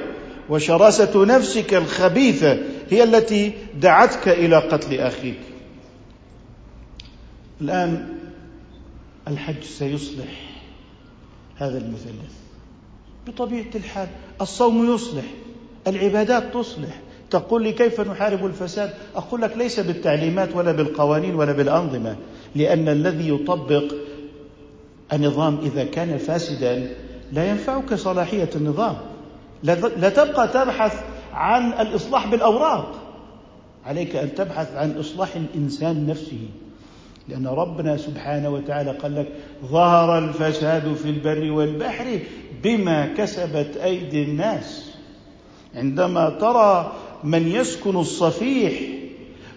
وشراسة 0.49 1.25
نفسك 1.25 1.75
الخبيثة 1.75 2.59
هي 2.91 3.05
التي 3.05 3.53
دعتك 3.81 4.29
إلى 4.29 4.57
قتل 4.57 5.01
أخيك. 5.01 5.41
الآن 7.61 8.09
الحج 9.29 9.63
سيصلح. 9.63 10.54
هذا 11.57 11.79
المثلث. 11.79 12.35
بطبيعة 13.27 13.71
الحال 13.75 14.09
الصوم 14.41 14.95
يصلح 14.95 15.25
العبادات 15.87 16.55
تصلح. 16.55 17.01
تقول 17.31 17.63
لي 17.63 17.73
كيف 17.73 18.01
نحارب 18.01 18.47
الفساد؟ 18.47 18.95
أقول 19.17 19.43
لك 19.43 19.57
ليس 19.57 19.81
بالتعليمات 19.81 20.57
ولا 20.57 20.73
بالقوانين 20.73 21.35
ولا 21.35 21.53
بالأنظمة 21.53 22.17
لأن 22.55 22.89
الذي 22.89 23.29
يطبق 23.29 23.95
النظام 25.13 25.59
إذا 25.59 25.85
كان 25.85 26.19
فاسدا 26.19 26.95
لا 27.33 27.51
ينفعك 27.51 27.95
صلاحية 27.95 28.51
النظام. 28.57 28.97
لا 29.63 30.09
تبقى 30.09 30.49
تبحث 30.49 31.05
عن 31.33 31.73
الإصلاح 31.87 32.27
بالأوراق. 32.31 32.95
عليك 33.85 34.17
أن 34.17 34.35
تبحث 34.35 34.73
عن 34.73 34.99
إصلاح 34.99 35.37
الإنسان 35.37 36.07
نفسه. 36.07 36.49
لأن 37.29 37.47
ربنا 37.47 37.97
سبحانه 37.97 38.49
وتعالى 38.49 38.91
قال 38.91 39.15
لك 39.17 39.27
ظهر 39.65 40.19
الفساد 40.19 40.95
في 40.95 41.11
البر 41.11 41.53
والبحر 41.53 42.19
بما 42.63 43.07
كسبت 43.07 43.77
أيدي 43.77 44.23
الناس. 44.23 44.91
عندما 45.75 46.31
ترى 46.31 46.93
من 47.25 47.49
يسكن 47.49 47.97
الصفيح 47.97 48.73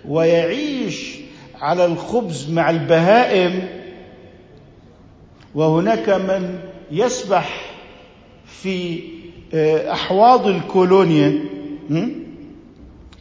ويعيش 0.08 1.16
على 1.56 1.86
الخبز 1.86 2.52
مع 2.52 2.70
البهائم 2.70 3.68
وهناك 5.56 6.10
من 6.10 6.60
يسبح 6.92 7.72
في 8.46 9.00
آه، 9.54 9.92
أحواض 9.92 10.48
الكولونيا 10.48 11.40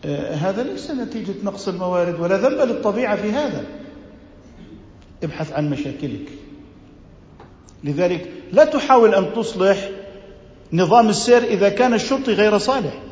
آه، 0.05 0.35
هذا 0.35 0.63
ليس 0.63 0.91
نتيجة 0.91 1.35
نقص 1.45 1.69
الموارد 1.69 2.21
ولا 2.21 2.37
ذنب 2.37 2.69
للطبيعة 2.69 3.17
في 3.17 3.31
هذا. 3.31 3.65
ابحث 5.23 5.53
عن 5.53 5.71
مشاكلك. 5.71 6.29
لذلك 7.85 8.31
لا 8.53 8.65
تحاول 8.65 9.15
أن 9.15 9.33
تصلح 9.37 9.91
نظام 10.73 11.09
السير 11.09 11.43
إذا 11.45 11.69
كان 11.69 11.95
الشرطي 11.95 12.33
غير 12.33 12.59
صالح. 12.59 13.03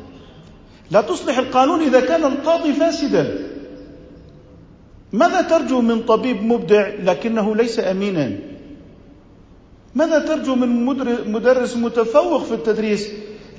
لا 0.91 1.01
تصلح 1.01 1.37
القانون 1.37 1.81
إذا 1.81 1.99
كان 1.99 2.23
القاضي 2.23 2.73
فاسدا. 2.73 3.39
ماذا 5.13 5.41
ترجو 5.41 5.81
من 5.81 6.01
طبيب 6.01 6.43
مبدع 6.43 6.87
لكنه 6.87 7.55
ليس 7.55 7.79
امينا؟ 7.79 8.39
ماذا 9.95 10.19
ترجو 10.19 10.55
من 10.55 10.85
مدرس 11.31 11.77
متفوق 11.77 12.43
في 12.43 12.53
التدريس 12.53 13.09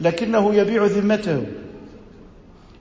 لكنه 0.01 0.55
يبيع 0.55 0.85
ذمته؟ 0.85 1.47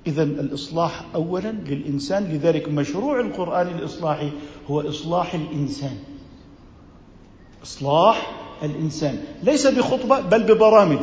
إذا 0.08 0.24
الإصلاح 0.24 1.02
أولا 1.16 1.52
للإنسان 1.52 2.24
لذلك 2.24 2.70
مشروع 2.70 3.20
القرآن 3.20 3.68
الإصلاحي 3.68 4.30
هو 4.70 4.82
إصلاح 4.82 5.34
الإنسان. 5.34 5.98
إصلاح 7.64 8.32
الإنسان. 8.64 9.18
ليس 9.44 9.68
بخطبة 9.68 10.20
بل 10.20 10.44
ببرامج. 10.44 11.00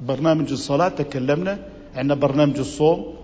برنامج 0.00 0.52
الصلاة 0.52 0.88
تكلمنا 0.88 1.58
عندنا 1.94 2.14
برنامج 2.14 2.58
الصوم. 2.58 3.14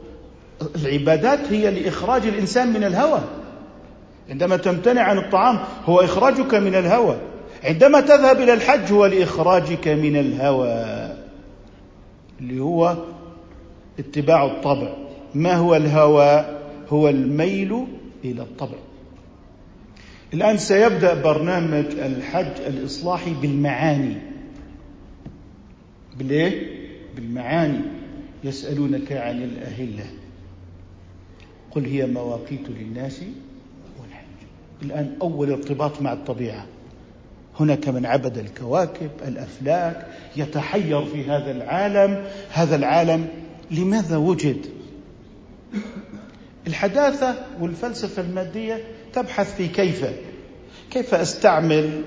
العبادات 0.76 1.52
هي 1.52 1.70
لإخراج 1.70 2.26
الإنسان 2.26 2.72
من 2.72 2.84
الهوى. 2.84 3.20
عندما 4.30 4.56
تمتنع 4.56 5.02
عن 5.02 5.18
الطعام 5.18 5.58
هو 5.84 6.00
إخراجك 6.00 6.54
من 6.54 6.74
الهوى. 6.74 7.16
عندما 7.64 8.00
تذهب 8.00 8.40
إلى 8.40 8.52
الحج 8.52 8.92
هو 8.92 9.06
لإخراجك 9.06 9.88
من 9.88 10.16
الهوى 10.16 10.84
اللي 12.40 12.60
هو 12.60 12.96
اتباع 13.98 14.44
الطبع. 14.44 14.94
ما 15.34 15.54
هو 15.54 15.76
الهوى؟ 15.76 16.58
هو 16.88 17.08
الميل 17.08 17.86
إلى 18.24 18.42
الطبع. 18.42 18.78
الآن 20.34 20.58
سيبدأ 20.58 21.22
برنامج 21.22 21.84
الحج 21.84 22.60
الإصلاحي 22.66 23.34
بالمعاني. 23.34 24.16
بالإيه؟ 26.18 26.78
بالمعاني. 27.16 27.80
يسألونك 28.44 29.12
عن 29.12 29.42
الأهلة. 29.42 30.04
قل 31.70 31.84
هي 31.84 32.06
مواقيت 32.06 32.68
للناس 32.68 33.22
والحج. 34.00 34.24
الآن 34.82 35.16
أول 35.22 35.50
ارتباط 35.50 36.02
مع 36.02 36.12
الطبيعة. 36.12 36.66
هناك 37.60 37.88
من 37.88 38.06
عبد 38.06 38.38
الكواكب 38.38 39.10
الأفلاك 39.28 40.06
يتحير 40.36 41.04
في 41.04 41.24
هذا 41.24 41.50
العالم. 41.50 42.24
هذا 42.50 42.76
العالم 42.76 43.28
لماذا 43.70 44.16
وجد؟ 44.16 44.66
الحداثة 46.66 47.34
والفلسفة 47.60 48.22
المادية 48.22 48.84
تبحث 49.12 49.56
في 49.56 49.68
كيف 49.68 50.04
كيف 50.90 51.14
أستعمل 51.14 52.02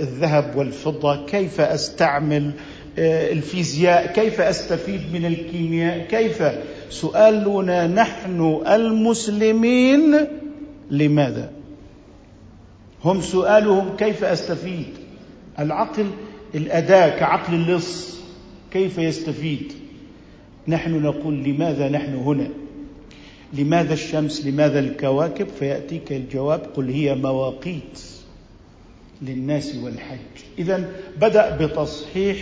الذهب 0.00 0.56
والفضة؟ 0.56 1.26
كيف 1.26 1.60
أستعمل 1.60 2.52
آه، 2.98 3.32
الفيزياء؟ 3.32 4.12
كيف 4.12 4.40
أستفيد 4.40 5.00
من 5.12 5.26
الكيمياء؟ 5.26 6.06
كيف؟ 6.06 6.42
سؤالنا 6.90 7.86
نحن 7.86 8.62
المسلمين 8.66 10.26
لماذا؟ 10.90 11.50
هم 13.04 13.20
سؤالهم 13.20 13.96
كيف 13.96 14.24
أستفيد؟ 14.24 14.86
العقل 15.58 16.06
الأداة 16.54 17.18
كعقل 17.18 17.54
اللص 17.54 18.16
كيف 18.72 18.98
يستفيد؟ 18.98 19.72
نحن 20.68 21.02
نقول 21.02 21.34
لماذا 21.34 21.88
نحن 21.88 22.14
هنا؟ 22.14 22.48
لماذا 23.52 23.94
الشمس؟ 23.94 24.46
لماذا 24.46 24.78
الكواكب؟ 24.78 25.48
فيأتيك 25.48 26.12
الجواب 26.12 26.60
قل 26.76 26.90
هي 26.90 27.14
مواقيت 27.14 28.00
للناس 29.22 29.76
والحج 29.76 30.44
اذا 30.58 30.90
بدأ 31.20 31.56
بتصحيح 31.56 32.36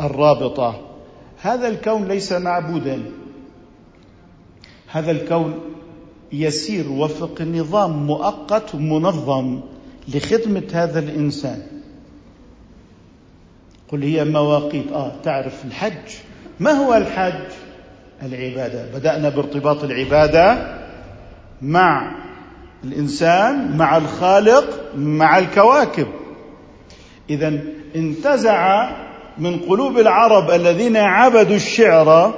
الرابطة. 0.00 0.80
هذا 1.40 1.68
الكون 1.68 2.08
ليس 2.08 2.32
معبودا. 2.32 3.02
هذا 4.86 5.10
الكون 5.10 5.60
يسير 6.32 6.88
وفق 6.88 7.42
نظام 7.42 8.06
مؤقت 8.06 8.74
منظم 8.74 9.60
لخدمة 10.14 10.68
هذا 10.72 10.98
الإنسان. 10.98 11.62
قل 13.88 14.02
هي 14.02 14.24
مواقيت. 14.24 14.92
آه 14.92 15.12
تعرف 15.22 15.64
الحج. 15.64 16.31
ما 16.62 16.70
هو 16.70 16.94
الحج 16.94 17.52
العبادة. 18.22 18.86
بدأنا 18.94 19.28
بارتباط 19.28 19.84
العبادة 19.84 20.76
مع 21.62 22.12
الإنسان 22.84 23.76
مع 23.76 23.96
الخالق 23.96 24.80
مع 24.96 25.38
الكواكب. 25.38 26.06
إذا 27.30 27.58
انتزع 27.96 28.90
من 29.38 29.58
قلوب 29.58 29.98
العرب 29.98 30.50
الذين 30.50 30.96
عبدوا 30.96 31.56
الشعر. 31.56 32.34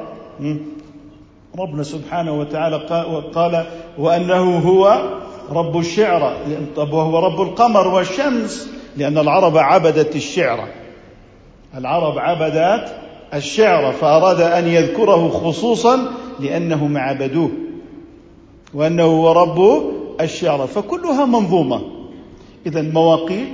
ربنا 1.58 1.82
سبحانه 1.82 2.32
وتعالى 2.32 2.76
قال 3.34 3.66
وأنه 3.98 4.58
هو 4.58 5.10
رب 5.50 5.78
الشعر 5.78 6.36
وهو 6.76 7.18
رب 7.18 7.40
القمر 7.40 7.88
والشمس 7.88 8.70
لأن 8.96 9.18
العرب 9.18 9.58
عبدت 9.58 10.16
الشعر. 10.16 10.68
العرب 11.76 12.18
عبدت 12.18 13.03
الشعر 13.34 13.92
فأراد 13.92 14.40
أن 14.40 14.68
يذكره 14.68 15.28
خصوصا 15.28 16.10
لأنهم 16.40 16.96
عبدوه 16.96 17.50
وأنه 18.74 19.02
هو 19.02 19.32
رب 19.32 19.90
الشعر 20.20 20.66
فكلها 20.66 21.24
منظومة. 21.24 21.82
إذا 22.66 22.82
مواقيت 22.82 23.48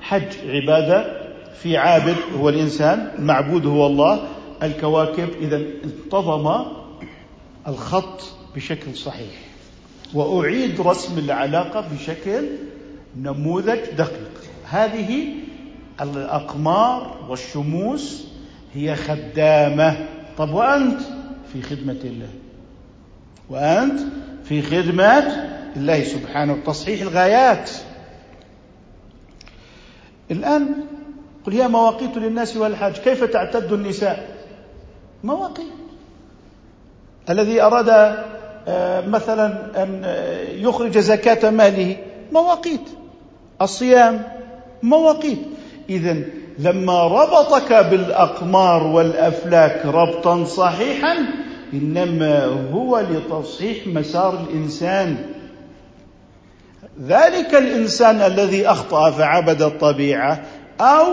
حج 0.00 0.38
عبادة 0.46 1.18
في 1.62 1.76
عابد 1.76 2.16
هو 2.40 2.48
الإنسان 2.48 3.10
المعبود 3.18 3.66
هو 3.66 3.86
الله 3.86 4.20
الكواكب. 4.62 5.28
إذا 5.40 5.56
انتظم 5.84 6.64
الخط 7.68 8.22
بشكل 8.56 8.94
صحيح. 8.94 9.34
وأعيد 10.14 10.80
رسم 10.80 11.18
العلاقة 11.18 11.84
بشكل 11.92 12.44
نموذج 13.22 13.80
دقيق. 13.98 14.32
هذه 14.64 15.24
الأقمار 16.00 17.16
والشموس 17.28 18.28
هي 18.74 18.96
خدامة. 18.96 20.06
طب 20.38 20.50
وأنت؟ 20.50 21.00
في 21.52 21.62
خدمة 21.62 21.96
الله. 22.04 22.28
وأنت 23.50 24.00
في 24.44 24.62
خدمة 24.62 25.48
الله 25.76 26.04
سبحانه 26.04 26.58
تصحيح 26.66 27.00
الغايات. 27.00 27.70
الآن 30.30 30.68
قل 31.46 31.52
هي 31.52 31.68
مواقيت 31.68 32.16
للناس 32.16 32.56
والحاج 32.56 32.92
كيف 32.92 33.24
تعتد 33.24 33.72
النساء؟ 33.72 34.36
مواقيت. 35.24 35.66
الذي 37.30 37.62
أراد 37.62 37.88
آه، 38.68 39.06
مثلا 39.06 39.82
أن 39.82 40.02
يخرج 40.54 40.98
زكاة 40.98 41.50
ماله 41.50 41.96
مواقيت. 42.32 42.88
الصيام 43.62 44.22
مواقيت. 44.82 45.38
إذا 45.90 46.16
لما 46.58 47.06
ربطك 47.06 47.72
بالأقمار 47.72 48.86
والأفلاك 48.86 49.86
ربطا 49.86 50.44
صحيحا 50.44 51.16
إنما 51.72 52.44
هو 52.72 53.00
لتصحيح 53.10 53.86
مسار 53.86 54.46
الإنسان. 54.48 55.16
ذلك 57.06 57.54
الإنسان 57.54 58.16
الذي 58.16 58.66
أخطأ 58.66 59.10
فعبد 59.10 59.62
الطبيعة 59.62 60.42
أو 60.80 61.06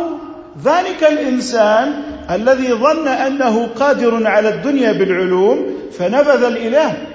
ذلك 0.64 1.04
الإنسان 1.04 2.02
الذي 2.32 2.74
ظن 2.74 3.08
أنه 3.08 3.68
قادر 3.68 4.28
على 4.28 4.50
الدنيا 4.50 4.92
بالعلوم 4.92 5.66
فنبذ 5.92 6.44
الإله. 6.44 7.08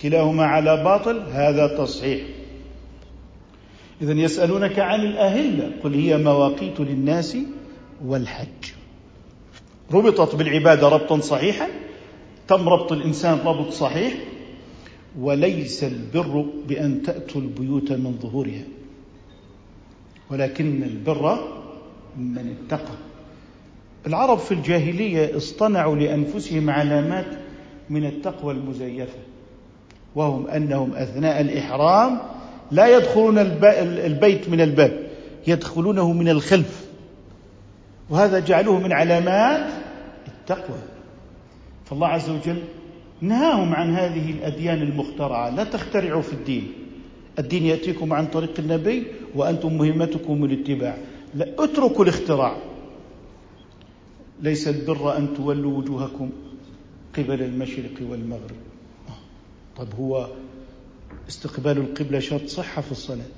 كلاهما 0.00 0.46
على 0.46 0.76
باطل 0.84 1.22
هذا 1.32 1.66
تصحيح. 1.66 2.20
إذا 4.02 4.12
يسألونك 4.12 4.78
عن 4.78 5.00
الأهلة 5.00 5.72
قل 5.84 5.94
هي 5.94 6.18
مواقيت 6.18 6.80
للناس 6.80 7.36
والحج. 8.04 8.72
ربطت 9.92 10.34
بالعبادة 10.34 10.88
ربطا 10.88 11.20
صحيحا 11.20 11.68
تم 12.48 12.68
ربط 12.68 12.92
الإنسان 12.92 13.38
ربط 13.38 13.72
صحيح 13.72 14.14
وليس 15.18 15.84
البر 15.84 16.46
بأن 16.68 17.02
تأتوا 17.02 17.40
البيوت 17.40 17.92
من 17.92 18.18
ظهورها. 18.22 18.64
ولكن 20.30 20.82
البر 20.82 21.38
من 22.16 22.54
اتقى. 22.66 22.94
العرب 24.06 24.38
في 24.38 24.54
الجاهلية 24.54 25.36
اصطنعوا 25.36 25.96
لأنفسهم 25.96 26.70
علامات 26.70 27.38
من 27.90 28.04
التقوى 28.04 28.54
المزيفة 28.54 29.18
وهم 30.14 30.46
أنهم 30.46 30.94
أثناء 30.94 31.40
الإحرام 31.40 32.18
لا 32.72 32.96
يدخلون 32.96 33.38
البيت 33.38 34.48
من 34.48 34.60
الباب 34.60 35.10
يدخلونه 35.46 36.12
من 36.12 36.28
الخلف. 36.28 36.86
وهذا 38.10 38.38
جعلوه 38.38 38.80
من 38.80 38.92
علامات 38.92 39.72
التقوى. 40.28 40.78
فالله 41.84 42.06
عز 42.06 42.30
وجل 42.30 42.62
نهاهم 43.20 43.74
عن 43.74 43.94
هذه 43.94 44.30
الأديان 44.30 44.82
المخترعة. 44.82 45.50
لا 45.50 45.64
تخترعوا 45.64 46.22
في 46.22 46.32
الدين. 46.32 46.72
الدين 47.38 47.62
يأتيكم 47.62 48.12
عن 48.12 48.26
طريق 48.26 48.54
النبي 48.58 49.06
وأنتم 49.34 49.78
مهمتكم 49.78 50.44
الاتباع. 50.44 50.96
لا 51.34 51.48
اتركوا 51.58 52.04
الاختراع. 52.04 52.56
ليس 54.42 54.68
البر 54.68 55.16
أن 55.16 55.34
تولوا 55.34 55.78
وجوهكم 55.78 56.30
قبل 57.18 57.42
المشرق 57.42 58.10
والمغرب. 58.10 58.60
طب 59.76 59.88
هو 60.00 60.28
استقبال 61.28 61.78
القبلة 61.78 62.20
شرط 62.20 62.46
صحة 62.46 62.82
في 62.82 62.92
الصلاة. 62.92 63.30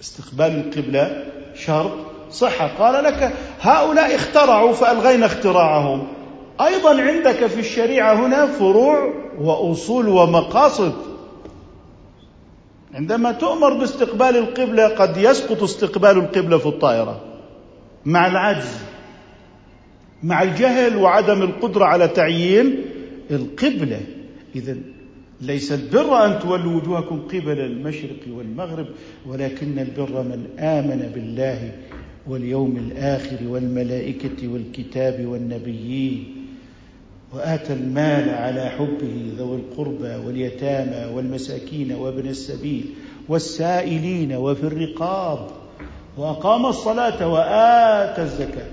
استقبال 0.00 0.46
القبلة 0.46 1.26
شرط 1.54 1.92
صحة. 2.30 2.66
قال 2.66 3.04
لك 3.04 3.32
هؤلاء 3.60 4.14
اخترعوا 4.14 4.72
فألغينا 4.72 5.26
اختراعهم. 5.26 6.08
أيضا 6.60 7.02
عندك 7.02 7.46
في 7.46 7.60
الشريعة 7.60 8.26
هنا 8.26 8.46
فروع 8.46 9.14
وأصول 9.38 10.08
ومقاصد. 10.08 10.92
عندما 12.94 13.32
تؤمر 13.32 13.72
باستقبال 13.72 14.36
القبلة 14.36 14.88
قد 14.88 15.16
يسقط 15.16 15.62
استقبال 15.62 16.10
القبلة 16.10 16.58
في 16.58 16.66
الطائرة. 16.66 17.20
مع 18.04 18.26
العجز 18.26 18.78
مع 20.22 20.42
الجهل 20.42 20.96
وعدم 20.96 21.42
القدرة 21.42 21.84
على 21.84 22.08
تعيين 22.08 22.84
القبلة. 23.30 24.00
إذا 24.54 24.76
ليس 25.40 25.72
البر 25.72 26.24
أن 26.24 26.38
تولوا 26.38 26.76
وجوهكم 26.76 27.20
قبل 27.28 27.60
المشرق 27.60 28.20
والمغرب 28.28 28.86
ولكن 29.26 29.78
البر 29.78 30.22
من 30.22 30.46
آمن 30.58 31.10
بالله 31.14 31.72
واليوم 32.26 32.76
الآخر 32.76 33.36
والملائكة 33.48 34.48
والكتاب 34.48 35.26
والنبيين 35.26 36.46
وآتى 37.32 37.72
المال 37.72 38.30
على 38.30 38.68
حبه 38.68 39.32
ذوي 39.38 39.56
القربى 39.56 40.26
واليتامى 40.26 41.14
والمساكين 41.14 41.92
وابن 41.92 42.28
السبيل 42.28 42.84
والسائلين 43.28 44.32
وفي 44.32 44.62
الرقاب 44.62 45.46
وأقام 46.18 46.66
الصلاة 46.66 47.28
وآتى 47.28 48.22
الزكاة. 48.22 48.70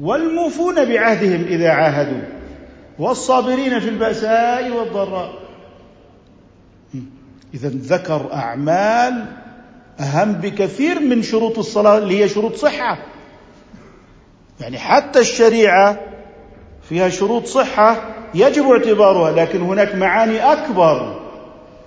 والموفون 0.00 0.84
بعهدهم 0.84 1.44
إذا 1.44 1.70
عاهدوا 1.70 2.22
والصابرين 2.98 3.80
في 3.80 3.88
البأساء 3.88 4.70
والضراء. 4.70 5.43
إذا 7.54 7.68
ذكر 7.68 8.32
أعمال 8.32 9.24
أهم 10.00 10.32
بكثير 10.32 11.00
من 11.00 11.22
شروط 11.22 11.58
الصلاة 11.58 11.98
اللي 11.98 12.24
هي 12.24 12.28
شروط 12.28 12.54
صحة. 12.54 12.98
يعني 14.60 14.78
حتى 14.78 15.18
الشريعة 15.18 16.00
فيها 16.88 17.08
شروط 17.08 17.46
صحة 17.46 18.14
يجب 18.34 18.70
اعتبارها 18.70 19.32
لكن 19.32 19.60
هناك 19.60 19.94
معاني 19.94 20.52
أكبر 20.52 21.20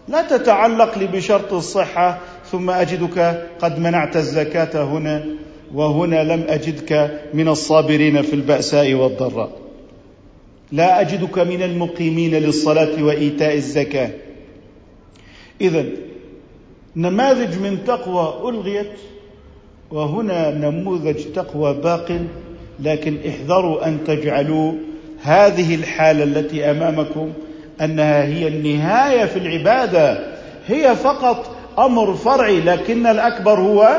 لا 0.08 0.22
تتعلق 0.22 0.98
لي 0.98 1.08
بشرط 1.08 1.54
الصحة. 1.54 2.20
ثم 2.52 2.70
أجدك 2.70 3.48
قد 3.62 3.80
منعت 3.80 4.16
الزكاة 4.16 4.84
هنا 4.84 5.26
وهنا 5.74 6.24
لم 6.24 6.46
أجدك 6.50 7.22
من 7.34 7.48
الصابرين 7.48 8.22
في 8.22 8.34
البأساء 8.34 8.94
والضراء. 8.94 9.52
لا 10.72 11.02
أجدك 11.02 11.40
من 11.40 11.64
المقيمين 11.64 12.36
للصلاة 12.36 13.04
وإيتاء 13.04 13.56
الزكاة. 13.56 14.10
إذا 15.62 15.86
نماذج 16.96 17.60
من 17.60 17.84
تقوى 17.86 18.50
ألغيت 18.50 18.92
وهنا 19.92 20.52
نموذج 20.52 21.24
تقوى 21.34 21.74
باق 21.74 22.20
لكن 22.80 23.18
احذروا 23.28 23.88
أن 23.88 24.04
تجعلوا 24.08 24.74
هذه 25.22 25.76
الحالة 25.76 26.24
التي 26.24 26.72
أمامكم 26.72 27.34
أنها 27.82 28.24
هي 28.26 28.48
النهاية 28.48 29.26
في 29.26 29.40
العبادة 29.40 30.36
هي 30.68 30.96
فقط 30.96 31.56
أمر 31.80 32.14
فرعي 32.14 32.62
لكن 32.62 33.08
الأكبر 33.08 33.60
هو 33.60 33.98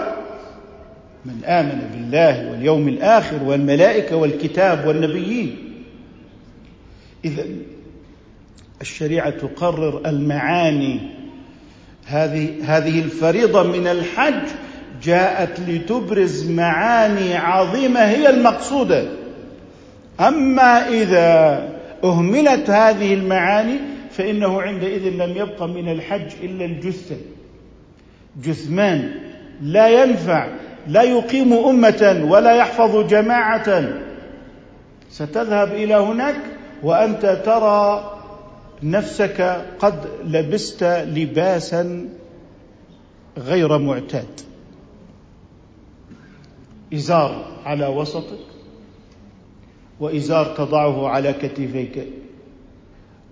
من 1.25 1.44
آمن 1.44 1.90
بالله 1.92 2.51
واليوم 2.51 2.88
الآخر 2.88 3.44
والملائكة 3.44 4.16
والكتاب 4.16 4.87
والنبيين. 4.87 5.57
إذا 7.25 7.44
الشريعة 8.81 9.31
تقرر 9.31 10.09
المعاني 10.09 11.17
هذه 12.09 12.55
هذه 12.64 13.01
الفريضة 13.01 13.62
من 13.62 13.87
الحج 13.87 14.49
جاءت 15.03 15.61
لتبرز 15.61 16.51
معاني 16.51 17.37
عظيمة 17.37 18.01
هي 18.01 18.31
المقصودة. 18.31 19.05
أما 20.21 20.88
إذا 20.88 21.62
أهملت 22.05 22.71
هذه 22.71 23.14
المعاني 23.14 23.79
فإنه 24.11 24.62
عندئذ 24.62 25.09
لم 25.09 25.37
يبق 25.37 25.62
من 25.62 25.92
الحج 25.92 26.33
إلا 26.42 26.64
الجثة. 26.64 27.16
جثمان 28.42 29.11
لا 29.62 29.88
ينفع 29.88 30.49
لا 30.87 31.03
يقيم 31.03 31.53
أمة 31.53 32.27
ولا 32.29 32.57
يحفظ 32.57 33.07
جماعة. 33.07 33.85
ستذهب 35.11 35.73
إلى 35.73 35.94
هناك 35.94 36.37
وأنت 36.83 37.40
ترى 37.44 38.17
نفسك 38.83 39.41
قد 39.79 40.09
لبست 40.25 40.83
لباسا 40.85 42.09
غير 43.38 43.79
معتاد. 43.79 44.41
إزار 46.95 47.61
على 47.64 47.87
وسطك 47.87 48.38
وإزار 50.01 50.47
تضعه 50.57 51.09
على 51.09 51.33
كتفيك 51.33 52.09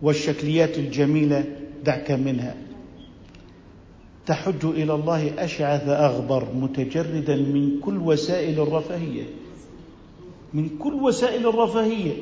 والشكليات 0.03 0.79
الجميلة 0.79 1.45
دعك 1.85 2.11
منها. 2.11 2.57
تحج 4.27 4.65
إلى 4.65 4.95
الله 4.95 5.45
أشعث 5.45 5.89
أغبر 5.89 6.49
متجردا 6.55 7.37
من 7.37 7.81
كل 7.81 7.97
وسائل 7.97 8.61
الرفاهية. 8.61 9.25
من 10.55 10.69
كل 10.79 10.95
وسائل 10.95 11.49
الرفاهية. 11.49 12.13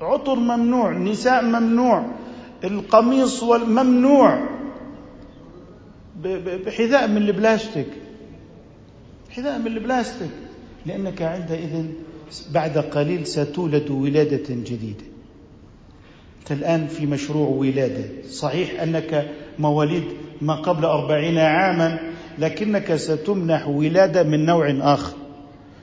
عطر 0.00 0.34
ممنوع 0.34 0.92
نساء 0.92 1.44
ممنوع. 1.44 2.06
القميص 2.64 3.42
ممنوع 3.44 4.48
بحذاء 6.66 7.08
من 7.08 7.16
البلاستيك. 7.16 7.86
حذاء 9.30 9.58
من 9.58 9.66
البلاستيك. 9.66 10.30
لأنك 10.86 11.22
عندئذ 11.22 11.84
بعد 12.50 12.78
قليل 12.78 13.26
ستولد 13.26 13.90
ولادة 13.90 14.54
جديدة. 14.54 15.04
أنت 16.40 16.52
الآن 16.52 16.86
في 16.86 17.06
مشروع 17.06 17.48
ولادة. 17.48 18.28
صحيح 18.30 18.82
أنك 18.82 19.30
مواليد 19.58 20.04
ما 20.40 20.54
قبل 20.54 20.84
أربعين 20.84 21.38
عاما 21.38 21.98
لكنك 22.38 22.96
ستمنح 22.96 23.68
ولادة 23.68 24.22
من 24.22 24.46
نوع 24.46 24.76
آخر. 24.80 25.16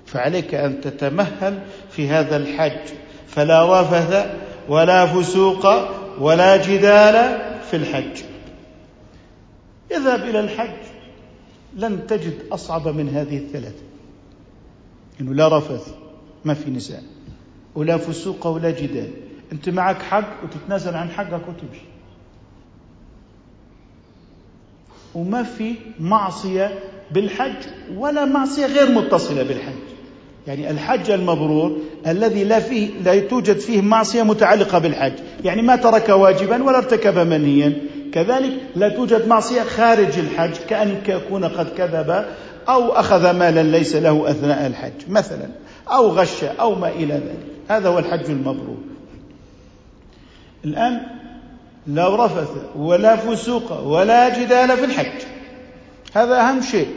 فعليك 0.05 0.55
أن 0.55 0.81
تتمهل 0.81 1.59
في 1.89 2.07
هذا 2.09 2.37
الحج. 2.37 2.93
فلا 3.27 3.81
رفث 3.81 4.35
ولا 4.69 5.05
فسوق 5.05 5.65
ولا 6.19 6.57
جدال 6.57 7.39
في 7.69 7.75
الحج. 7.75 8.23
اذهب 9.91 10.19
إلى 10.19 10.39
الحج. 10.39 10.85
لن 11.75 12.07
تجد 12.07 12.33
أصعب 12.51 12.87
من 12.87 13.09
هذه 13.09 13.37
الثلاثة 13.37 13.83
إنه 15.21 15.33
لا 15.33 15.57
رفث 15.57 15.93
ما 16.45 16.53
في 16.53 16.71
نساء 16.71 17.03
ولا 17.75 17.97
فسوق 17.97 18.47
ولا 18.47 18.69
جدال. 18.69 19.11
أنت 19.51 19.69
معك 19.69 20.01
حق 20.01 20.43
وتتنازل 20.43 20.95
عن 20.95 21.09
حقك 21.09 21.41
وتمشي. 21.47 21.85
وما 25.15 25.43
في 25.43 25.75
معصية 25.99 26.79
بالحج 27.11 27.67
ولا 27.95 28.25
معصية 28.25 28.65
غير 28.65 28.91
متصلة 28.91 29.43
بالحج. 29.43 29.94
يعني 30.47 30.71
الحج 30.71 31.11
المبرور 31.11 31.77
الذي 32.07 32.43
لا 32.43 32.59
فيه 32.59 32.89
لا 33.03 33.19
توجد 33.19 33.59
فيه 33.59 33.81
معصية 33.81 34.23
متعلقة 34.23 34.79
بالحج. 34.79 35.13
يعني 35.43 35.61
ما 35.61 35.75
ترك 35.75 36.09
واجبا 36.09 36.63
ولا 36.63 36.77
ارتكب 36.77 37.17
منيا 37.17 37.73
كذلك 38.13 38.51
لا 38.75 38.89
توجد 38.89 39.27
معصية 39.27 39.61
خارج 39.61 40.19
الحج 40.19 40.53
كأن 40.69 41.01
يكون 41.07 41.45
قد 41.45 41.67
كذب 41.77 42.25
أو 42.69 42.91
أخذ 42.91 43.31
مالا 43.31 43.63
ليس 43.63 43.95
له 43.95 44.31
أثناء 44.31 44.67
الحج 44.67 45.09
مثلا 45.09 45.47
أو 45.91 46.09
غش 46.09 46.43
أو 46.43 46.75
ما 46.75 46.89
إلى 46.89 47.13
ذلك. 47.13 47.45
هذا 47.69 47.89
هو 47.89 47.99
الحج 47.99 48.29
المبرور. 48.29 48.77
الآن 50.65 51.01
لا 51.87 52.25
رفث 52.25 52.49
ولا 52.75 53.15
فسوق 53.15 53.87
ولا 53.87 54.39
جدال 54.39 54.77
في 54.77 54.85
الحج. 54.85 55.21
هذا 56.13 56.39
أهم 56.39 56.61
شيء. 56.61 56.87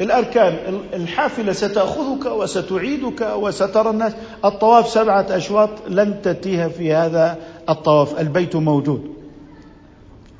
الأركان 0.00 0.80
الحافلة 0.94 1.52
ستأخذك 1.52 2.26
وستعيدك 2.26 3.20
وسترى 3.36 3.90
الناس. 3.90 4.12
الطواف 4.44 4.88
سبعة 4.88 5.26
أشواط 5.30 5.70
لن 5.88 6.22
تتيه 6.22 6.66
في 6.66 6.92
هذا 6.92 7.38
الطواف. 7.68 8.20
البيت 8.20 8.56
موجود. 8.56 9.14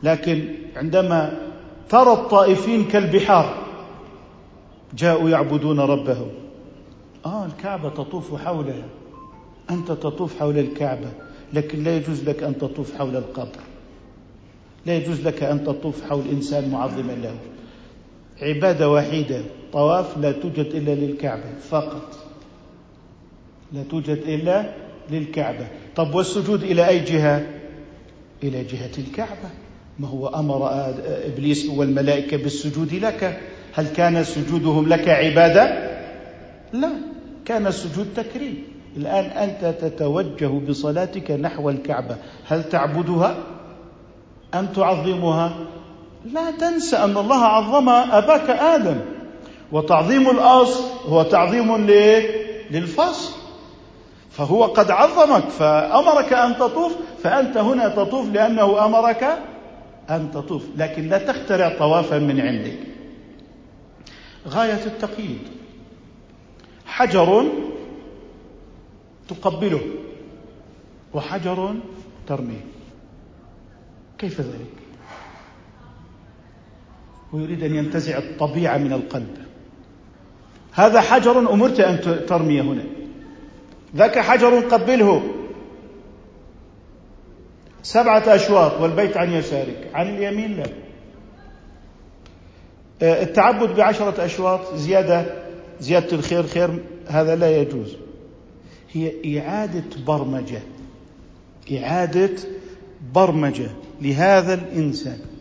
لكن 0.02 0.44
عندما 0.76 1.32
ترى 1.88 2.12
الطائفين 2.12 2.84
كالبحار 2.84 3.54
جاءوا 4.94 5.30
يعبدون 5.30 5.80
ربهم. 5.80 6.28
آه 7.26 7.46
الكعبة 7.46 7.88
تطوف 7.88 8.42
حولها. 8.44 8.88
أنت 9.70 9.88
تطوف 9.88 10.38
حول 10.38 10.58
الكعبة 10.58 11.08
لكن 11.52 11.84
لا 11.84 11.96
يجوز 11.96 12.28
لك 12.28 12.42
أن 12.42 12.58
تطوف 12.58 12.98
حول 12.98 13.16
القبر. 13.16 13.60
لا 14.86 14.96
يجوز 14.96 15.20
لك 15.26 15.42
أن 15.42 15.64
تطوف 15.64 16.10
حول 16.10 16.22
إنسان 16.32 16.70
معظما 16.70 17.12
له. 17.12 17.34
عبادة 18.42 18.90
وحيدة. 18.90 19.40
طواف 19.72 20.18
لا 20.18 20.32
توجد 20.32 20.66
إلا 20.66 20.94
للكعبة 20.94 21.54
فقط. 21.70 22.18
لا 23.72 23.82
توجد 23.82 24.18
إلا 24.18 24.74
للكعبة. 25.10 25.66
طب 25.96 26.14
والسجود 26.14 26.62
إلى 26.62 26.88
أي 26.88 27.00
جهة؟ 27.00 27.46
إلى 28.42 28.64
جهة 28.64 28.90
الكعبة. 28.98 29.50
ما 29.98 30.08
هو 30.08 30.26
أمر 30.28 30.70
إبليس 31.26 31.66
والملائكة 31.66 32.36
بالسجود 32.36 32.94
لك. 32.94 33.40
هل 33.72 33.86
كان 33.86 34.24
سجودهم 34.24 34.88
لك 34.88 35.08
عبادة؟ 35.08 35.94
لا. 36.72 36.90
كان 37.44 37.66
السجود 37.66 38.06
تكريم. 38.16 38.64
الآن 38.96 39.24
أنت 39.24 39.74
تتوجه 39.80 40.46
بصلاتك 40.46 41.30
نحو 41.30 41.70
الكعبة. 41.70 42.16
هل 42.46 42.68
تعبدها؟ 42.68 43.36
أن 44.54 44.72
تعظمها؟ 44.72 45.66
لا 46.24 46.50
تنسى 46.50 46.96
أن 46.96 47.16
الله 47.16 47.44
عظم 47.44 47.88
أباك 47.88 48.50
آدم. 48.50 49.00
وتعظيم 49.72 50.30
الأصل 50.30 50.84
هو 51.08 51.22
تعظيم 51.22 51.86
للفصل 52.70 53.32
فهو 54.30 54.64
قد 54.64 54.90
عظمك 54.90 55.48
فأمرك 55.48 56.32
أن 56.32 56.56
تطوف 56.56 56.92
فأنت 57.22 57.56
هنا 57.56 57.88
تطوف 57.88 58.28
لأنه 58.32 58.84
أمرك 58.84 59.38
أن 60.10 60.30
تطوف. 60.30 60.62
لكن 60.76 61.08
لا 61.08 61.18
تخترع 61.18 61.78
طوافا 61.78 62.18
من 62.18 62.40
عندك. 62.40 62.78
غاية 64.48 64.84
التقييد. 64.86 65.42
حجر 66.86 67.48
تقبله 69.28 69.80
وحجر 71.14 71.74
ترميه. 72.26 72.64
كيف 74.18 74.40
ذلك؟ 74.40 74.83
ويريد 77.34 77.62
أن 77.62 77.74
ينتزع 77.74 78.18
الطبيعة 78.18 78.78
من 78.78 78.92
القلب. 78.92 79.36
هذا 80.72 81.00
حجر 81.00 81.38
أمرت 81.38 81.80
أن 81.80 82.26
ترمي 82.26 82.60
هنا. 82.60 82.84
ذاك 83.96 84.18
حجر 84.18 84.60
قبله. 84.60 85.22
سبعة 87.82 88.34
أشواط 88.34 88.80
والبيت 88.80 89.16
عن 89.16 89.32
يسارك. 89.32 89.90
عن 89.94 90.08
اليمين 90.08 90.56
لا. 90.56 90.64
آه، 93.02 93.22
التعبد 93.22 93.76
بعشرة 93.76 94.24
أشواط 94.24 94.74
زيادة 94.74 95.26
زيادة 95.80 96.16
الخير 96.16 96.46
خير 96.46 96.78
هذا 97.06 97.36
لا 97.36 97.56
يجوز. 97.56 97.96
هي 98.92 99.38
إعادة 99.40 99.84
برمجة. 100.06 100.62
إعادة 101.72 102.30
برمجة 103.14 103.70
لهذا 104.02 104.54
الإنسان. 104.54 105.33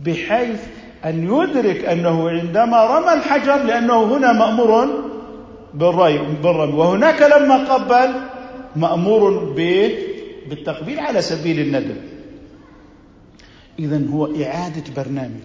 بحيث 0.00 0.60
أن 1.04 1.24
يدرك 1.24 1.84
أنه 1.84 2.30
عندما 2.30 2.84
رمى 2.84 3.12
الحجر 3.12 3.62
لأنه 3.62 4.16
هنا 4.16 4.32
مأمور 4.32 4.88
بالري 5.74 6.18
بالرمي. 6.42 6.72
وهناك 6.72 7.22
لما 7.22 7.74
قبل 7.74 8.14
مأمور 8.76 9.54
بالتقبيل 10.48 11.00
على 11.00 11.22
سبيل 11.22 11.60
الندب 11.60 11.96
اذا 13.78 14.02
هو 14.10 14.26
إعادة 14.26 14.82
برنامج. 14.96 15.44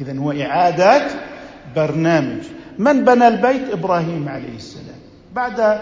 اذا 0.00 0.18
هو 0.18 0.32
إعادة 0.32 1.06
برنامج. 1.76 2.42
من 2.78 3.04
بنى 3.04 3.28
البيت؟ 3.28 3.72
إبراهيم 3.72 4.28
عليه 4.28 4.56
السلام. 4.56 5.00
بعد 5.34 5.78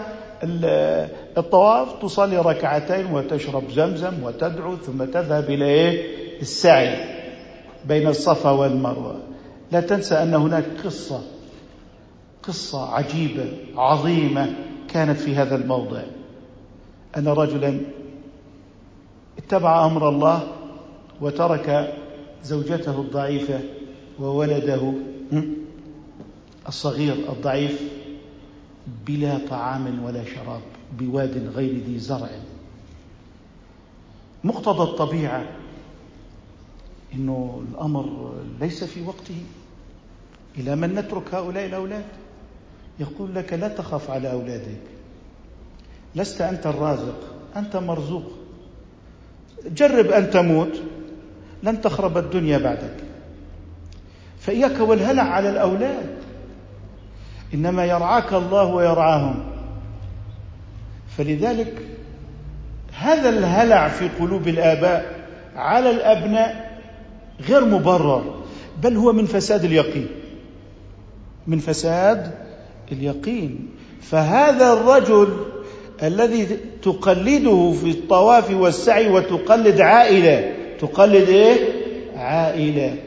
الطواف 1.37 2.01
تصلي 2.01 2.37
ركعتين 2.37 3.05
وتشرب 3.05 3.69
زمزم 3.69 4.23
وتدعو 4.23 4.75
ثم 4.75 5.03
تذهب 5.03 5.49
إيه 5.49 6.05
السعي. 6.41 7.22
بين 7.87 8.07
الصفا 8.07 8.51
والمروة. 8.51 9.19
لا 9.71 9.81
تنسى 9.81 10.15
أن 10.15 10.33
هناك 10.33 10.65
قصة 10.83 11.21
قصة 12.43 12.93
عجيبة 12.93 13.51
عظيمة 13.75 14.53
كانت 14.87 15.19
في 15.19 15.35
هذا 15.35 15.55
الموضع. 15.55 16.03
أن 17.17 17.27
رجلا 17.27 17.79
اتبع 19.37 19.85
أمر 19.85 20.09
الله 20.09 20.47
وترك 21.21 21.93
زوجته 22.43 23.01
الضعيفة 23.01 23.59
وولده 24.19 24.93
الصغير 26.67 27.13
الضعيف 27.29 27.81
بلا 29.07 29.39
طعام 29.49 30.03
ولا 30.03 30.23
شراب 30.23 30.61
بواد 30.99 31.51
غير 31.55 31.83
ذي 31.87 31.99
زرع. 31.99 32.29
مقتضى 34.43 34.83
الطبيعة 34.83 35.62
إنه 37.13 37.63
الأمر 37.71 38.33
ليس 38.59 38.83
في 38.83 39.01
وقته. 39.01 39.43
إلى 40.57 40.75
من 40.75 40.95
نترك 40.95 41.33
هؤلاء 41.33 41.65
الأولاد؟ 41.65 42.05
يقول 42.99 43.35
لك 43.35 43.53
لا 43.53 43.67
تخف 43.67 44.11
على 44.11 44.31
أولادك. 44.31 44.81
لست 46.15 46.41
أنت 46.41 46.67
الرازق 46.67 47.35
أنت 47.55 47.75
مرزوق. 47.75 48.31
جرب 49.65 50.05
أن 50.05 50.29
تموت 50.29 50.81
لن 51.63 51.81
تخرب 51.81 52.17
الدنيا 52.17 52.57
بعدك. 52.57 52.95
فإياك 54.39 54.79
والهلع 54.79 55.23
على 55.23 55.49
الأولاد. 55.49 56.17
إنما 57.53 57.85
يرعاك 57.85 58.33
الله 58.33 58.65
ويرعاهم. 58.65 59.43
فلذلك 61.17 61.85
هذا 62.93 63.29
الهلع 63.29 63.87
في 63.87 64.09
قلوب 64.09 64.47
الآباء 64.47 65.27
على 65.55 65.91
الأبناء 65.91 66.62
غير 67.49 67.65
مبرر 67.65 68.43
بل 68.83 68.97
هو 68.97 69.13
من 69.13 69.25
فساد 69.25 69.65
اليقين. 69.65 70.07
من 71.47 71.59
فساد 71.59 72.31
اليقين. 72.91 73.69
فهذا 74.01 74.73
الرجل 74.73 75.45
الذي 76.03 76.47
تقلده 76.81 77.73
في 77.81 77.89
الطواف 77.89 78.51
والسعي 78.51 79.09
وتقلد 79.09 79.81
عائلة 79.81 80.55
تقلد 80.79 81.29
إيه؟ 81.29 81.55
عائلة. 82.15 82.97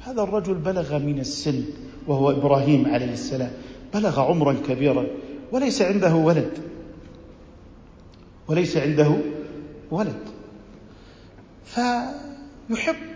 هذا 0.00 0.22
الرجل 0.22 0.54
بلغ 0.54 0.98
من 0.98 1.18
السن 1.18 1.64
وهو 2.06 2.30
إبراهيم 2.30 2.86
عليه 2.86 3.12
السلام. 3.12 3.50
بلغ 3.94 4.20
عمرا 4.20 4.56
كبيرا 4.68 5.06
وليس 5.52 5.82
عنده 5.82 6.14
ولد. 6.14 6.50
وليس 8.48 8.76
عنده 8.76 9.16
ولد. 9.90 10.22
فيحب 11.64 13.11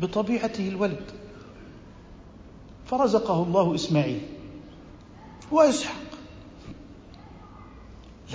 بطبيعته 0.00 0.68
الولد. 0.68 1.02
فرزقه 2.86 3.42
الله 3.42 3.74
إسماعيل 3.74 4.20
وإسحاق. 5.52 6.06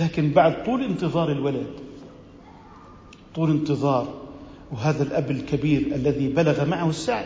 لكن 0.00 0.30
بعد 0.30 0.64
طول 0.64 0.84
انتظار 0.84 1.32
الولد 1.32 1.70
طول 3.34 3.50
انتظار 3.50 4.22
وهذا 4.72 5.02
الأب 5.02 5.30
الكبير 5.30 5.80
الذي 5.80 6.28
بلغ 6.28 6.64
معه 6.64 6.88
السعي 6.88 7.24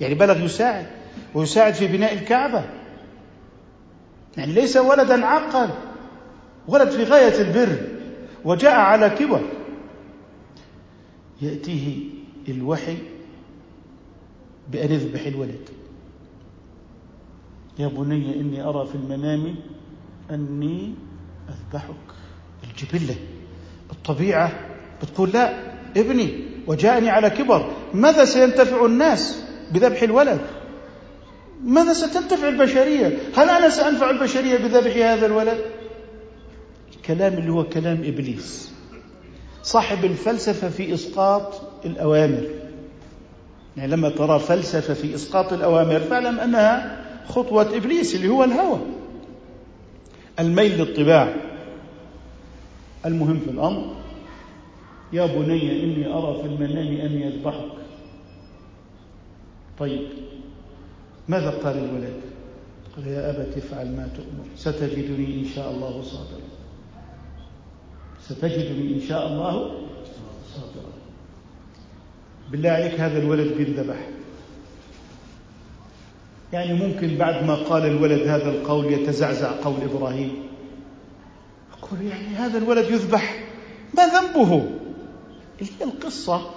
يعني 0.00 0.14
بلغ 0.14 0.44
يساعد 0.44 0.86
ويساعد 1.34 1.74
في 1.74 1.86
بناء 1.86 2.14
الكعبة. 2.14 2.64
يعني 4.36 4.52
ليس 4.52 4.76
ولدا 4.76 5.26
عاقا 5.26 5.70
ولد 6.68 6.90
في 6.90 7.04
غاية 7.04 7.40
البر 7.40 7.78
وجاء 8.44 8.74
على 8.74 9.10
كبر. 9.10 9.42
يأتيه 11.42 11.98
الوحي 12.48 12.96
بان 14.70 14.92
يذبح 14.92 15.26
الولد 15.26 15.68
يا 17.78 17.88
بني 17.88 18.40
إني 18.40 18.62
أرى 18.62 18.86
في 18.86 18.94
المنام 18.94 19.54
أني 20.30 20.94
أذبحك. 21.48 21.94
الجبلة 22.64 23.16
الطبيعة 23.92 24.52
بتقول 25.02 25.30
لا 25.30 25.72
ابني 25.96 26.44
وجاءني 26.66 27.10
على 27.10 27.30
كبر 27.30 27.70
ماذا 27.94 28.24
سينتفع 28.24 28.86
الناس 28.86 29.44
بذبح 29.72 30.02
الولد؟ 30.02 30.40
ماذا 31.64 31.92
ستنتفع 31.92 32.48
البشرية؟ 32.48 33.18
هل 33.36 33.48
أنا 33.50 33.68
سأنفع 33.68 34.10
البشرية 34.10 34.56
بذبح 34.58 34.96
هذا 34.96 35.26
الولد؟ 35.26 35.58
الكلام 36.96 37.32
اللي 37.32 37.52
هو 37.52 37.64
كلام 37.64 38.02
إبليس 38.04 38.72
صاحب 39.62 40.04
الفلسفة 40.04 40.68
في 40.68 40.94
إسقاط 40.94 41.60
الأوامر. 41.84 42.61
يعني 43.76 43.92
لما 43.92 44.08
ترى 44.08 44.38
فلسفة 44.38 44.94
في 44.94 45.14
إسقاط 45.14 45.52
الأوامر 45.52 46.00
فاعلم 46.00 46.40
أنها 46.40 47.04
خطوة 47.26 47.76
إبليس 47.76 48.14
اللي 48.14 48.28
هو 48.28 48.44
الهوى. 48.44 48.78
الميل 50.40 50.78
للطباع 50.78 51.34
المهم 53.06 53.38
في 53.38 53.50
الأمر 53.50 53.94
يا 55.12 55.26
بني 55.26 55.84
إني 55.84 56.06
أرى 56.14 56.42
في 56.42 56.46
المنام 56.48 57.00
اني 57.00 57.28
اذبحك 57.28 57.72
طيب 59.78 60.08
ماذا 61.28 61.50
قال 61.50 61.78
الولد؟ 61.78 62.20
قال 62.96 63.06
يا 63.06 63.30
أبت 63.30 63.56
افعل 63.58 63.86
ما 63.96 64.08
تؤمر. 64.16 64.44
ستجدني 64.56 65.40
إن 65.40 65.44
شاء 65.54 65.70
الله 65.70 66.02
صابرا. 66.02 66.42
ستجدني 68.20 68.94
إن 68.94 69.00
شاء 69.08 69.26
الله 69.26 69.72
بالله 72.52 72.70
عليك 72.70 73.00
هذا 73.00 73.18
الولد 73.18 73.56
بينذبح 73.56 73.96
يعني 76.52 76.74
ممكن 76.74 77.16
بعد 77.16 77.44
ما 77.44 77.54
قال 77.54 77.86
الولد 77.86 78.28
هذا 78.28 78.50
القول 78.50 78.92
يتزعزع 78.92 79.52
قول 79.64 79.74
إبراهيم. 79.82 80.32
يقول 81.78 82.06
يعني 82.06 82.26
هذا 82.26 82.58
الولد 82.58 82.90
يذبح 82.90 83.44
ما 83.96 84.06
ذنبه؟ 84.06 84.64
اللي 85.60 85.72
هي 85.80 85.84
القصة 85.84 86.50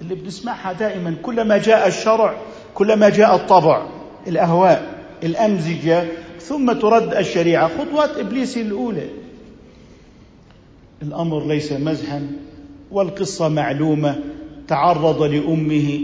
اللي 0.00 0.14
بنسمعها 0.14 0.72
دائما؟ 0.72 1.16
كلما 1.22 1.58
جاء 1.58 1.88
الشرع 1.88 2.38
كلما 2.74 3.08
جاء 3.08 3.36
الطبع 3.36 3.86
الأهواء 4.26 5.04
الأمزجة 5.22 6.04
ثم 6.40 6.72
ترد 6.72 7.14
الشريعة. 7.14 7.70
خطوات 7.78 8.10
إبليس 8.16 8.56
الأولى. 8.56 9.08
الأمر 11.02 11.46
ليس 11.46 11.72
مزحا 11.72 12.30
والقصة 12.90 13.48
معلومة. 13.48 14.33
تعرض 14.68 15.22
لأمه 15.22 16.00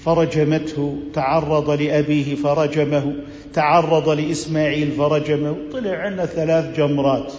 فرجمته 0.00 0.98
تعرض 1.14 1.70
لأبيه 1.70 2.34
فرجمه 2.34 3.14
تعرض 3.54 4.08
لإسماعيل 4.08 4.92
فرجمه 4.92 5.56
طلع 5.72 5.96
عندنا 5.96 6.26
ثلاث 6.26 6.76
جمرات 6.76 7.32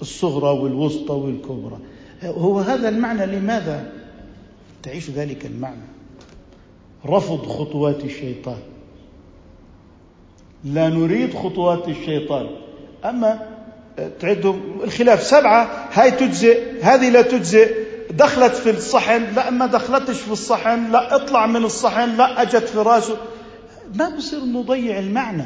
الصغرى 0.00 0.58
والوسطى 0.58 1.12
والكبرى. 1.12 1.78
هو 2.24 2.58
هذا 2.58 2.88
المعنى 2.88 3.26
لماذا؟ 3.26 3.92
تعيش 4.82 5.10
ذلك 5.10 5.46
المعنى. 5.46 5.86
رفض 7.06 7.46
خطوات 7.46 8.04
الشيطان. 8.04 8.58
لا 10.64 10.88
نريد 10.88 11.34
خطوات 11.34 11.88
الشيطان. 11.88 12.46
أما 13.04 13.48
تعدهم 14.20 14.60
الخلاف 14.84 15.22
سبعة 15.22 15.88
هاي 15.92 16.10
تجزئ 16.10 16.82
هذه 16.82 17.10
لا 17.10 17.22
تجزئ. 17.22 17.81
دخلت 18.16 18.54
في 18.54 18.70
الصحن 18.70 19.22
لا 19.34 19.50
ما 19.50 19.66
دخلتش 19.66 20.20
في 20.20 20.32
الصحن 20.32 20.90
لا 20.90 21.14
اطلع 21.14 21.46
من 21.46 21.64
الصحن 21.64 22.16
لا 22.16 22.42
اجت 22.42 22.68
في 22.68 22.78
راسه 22.78 23.16
ما 23.94 24.16
بصير 24.16 24.44
نضيع 24.44 24.98
المعنى. 24.98 25.44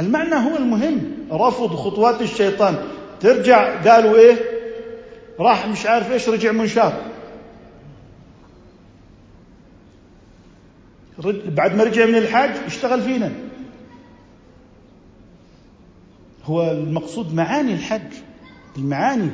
المعنى 0.00 0.34
هو 0.34 0.56
المهم. 0.56 1.14
رفض 1.32 1.74
خطوات 1.76 2.22
الشيطان. 2.22 2.88
ترجع 3.20 3.82
قالوا 3.82 4.16
إيه؟ 4.16 4.36
راح 5.40 5.66
مش 5.66 5.86
عارف 5.86 6.12
إيش 6.12 6.28
رجع 6.28 6.52
منشار. 6.52 7.02
بعد 11.46 11.74
ما 11.74 11.84
رجع 11.84 12.06
من 12.06 12.14
الحاج 12.14 12.50
اشتغل 12.66 13.02
فينا. 13.02 13.32
هو 16.44 16.70
المقصود 16.70 17.34
معاني 17.34 17.74
الحج 17.74 18.12
المعاني. 18.76 19.30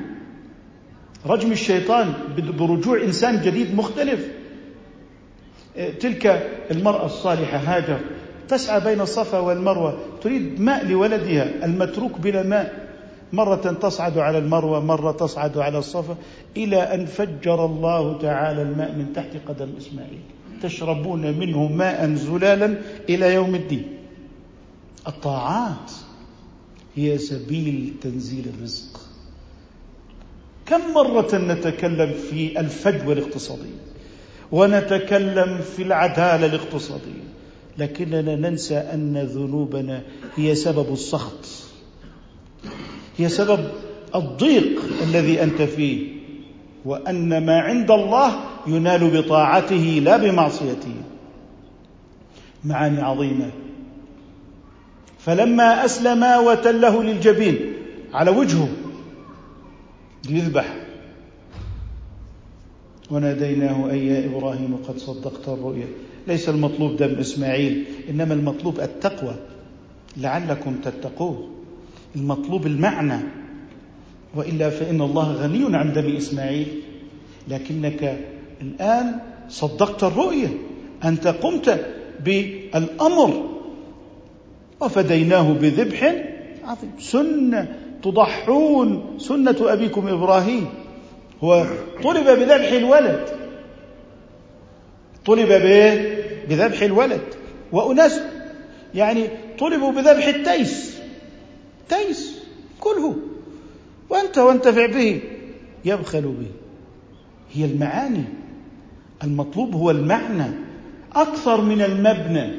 رجم 1.26 1.52
الشيطان 1.52 2.14
برجوع 2.58 3.02
إنسان 3.02 3.42
جديد 3.42 3.74
مختلف. 3.74 4.26
تلك 6.00 6.26
المرأة 6.70 7.06
الصالحة 7.06 7.58
هاجر 7.58 8.00
تسعى 8.48 8.80
بين 8.80 9.00
الصفا 9.00 9.38
والمروة 9.38 9.98
تريد 10.22 10.60
ماء 10.60 10.86
لولدها 10.86 11.64
المتروك 11.64 12.20
بلا 12.20 12.42
ماء. 12.42 12.90
مرة 13.32 13.76
تصعد 13.82 14.18
على 14.18 14.38
المروة 14.38 14.80
مرة 14.80 15.12
تصعد 15.12 15.58
على 15.58 15.78
الصفا 15.78 16.16
إلى 16.56 16.76
أن 16.76 17.06
فجر 17.06 17.64
الله 17.64 18.18
تعالى 18.18 18.62
الماء 18.62 18.92
من 18.92 19.12
تحت 19.14 19.36
قدم 19.48 19.68
إسماعيل. 19.78 20.20
تشربون 20.62 21.38
منه 21.38 21.66
ماء 21.66 22.14
زلالا 22.14 22.76
إلى 23.08 23.34
يوم 23.34 23.54
الدين. 23.54 23.84
الطاعات 25.08 25.92
هي 26.96 27.18
سبيل 27.18 27.94
تنزيل 28.02 28.44
الرزق. 28.56 28.89
كم 30.70 30.94
مرة 30.94 31.28
نتكلم 31.34 32.12
في 32.30 32.60
الفجوة 32.60 33.12
الاقتصادية 33.12 33.80
ونتكلم 34.52 35.60
في 35.76 35.82
العدالة 35.82 36.46
الاقتصادية. 36.46 37.30
لكننا 37.78 38.36
ننسى 38.36 38.76
أن 38.76 39.18
ذنوبنا 39.18 40.02
هي 40.36 40.54
سبب 40.54 40.92
السخط. 40.92 41.46
هي 43.18 43.28
سبب 43.28 43.60
الضيق 44.14 44.80
الذي 45.02 45.42
أنت 45.42 45.62
فيه. 45.62 46.06
وأن 46.84 47.46
ما 47.46 47.60
عند 47.60 47.90
الله 47.90 48.40
ينال 48.66 49.22
بطاعته 49.22 50.00
لا 50.04 50.16
بمعصيته. 50.16 50.94
معاني 52.64 53.00
عظيمة. 53.00 53.50
فلما 55.18 55.84
أسلما 55.84 56.38
وتله 56.38 57.02
للجبين 57.02 57.72
على 58.14 58.30
وجهه 58.30 58.68
ليذبح 60.28 60.76
وناديناه 63.10 63.90
أي 63.90 64.06
يا 64.06 64.26
إبراهيم 64.26 64.76
قد 64.88 64.98
صدقت 64.98 65.48
الرؤيا. 65.48 65.86
ليس 66.28 66.48
المطلوب 66.48 66.96
دم 66.96 67.14
إسماعيل 67.18 67.84
إنما 68.10 68.34
المطلوب 68.34 68.80
التقوى. 68.80 69.34
لعلكم 70.16 70.76
تتقون. 70.84 71.50
المطلوب 72.16 72.66
المعنى. 72.66 73.18
وإلا 74.34 74.70
فإن 74.70 75.00
الله 75.00 75.32
غني 75.32 75.76
عن 75.76 75.92
دم 75.92 76.16
إسماعيل. 76.16 76.68
لكنك 77.48 78.26
الآن 78.62 79.20
صدقت 79.48 80.04
الرؤيه 80.04 80.48
أنت 81.04 81.26
قمت 81.26 81.86
بالأمر. 82.24 83.50
وفديناه 84.80 85.52
بذبح 85.52 86.14
عظيم. 86.64 86.90
سنة 86.98 87.79
تضحون 88.02 89.18
سنة 89.18 89.56
أبيكم 89.60 90.08
إبراهيم. 90.08 90.66
هو 91.44 91.66
طلب 92.02 92.24
بذبح 92.24 92.72
الولد. 92.72 93.28
طلب 95.26 95.48
بايه 95.48 96.24
بذبح 96.48 96.82
الولد. 96.82 97.20
وأناس 97.72 98.20
يعني 98.94 99.28
طلبوا 99.58 99.92
بذبح 99.92 100.26
التيس. 100.26 101.00
تيس. 101.88 102.38
كله 102.80 103.16
وأنت 104.10 104.38
وانتفع 104.38 104.86
به 104.86 105.20
يبخل 105.84 106.22
به. 106.22 106.50
هي 107.52 107.64
المعاني. 107.64 108.24
المطلوب 109.24 109.74
هو 109.74 109.90
المعنى. 109.90 110.50
أكثر 111.12 111.60
من 111.60 111.82
المبنى. 111.82 112.52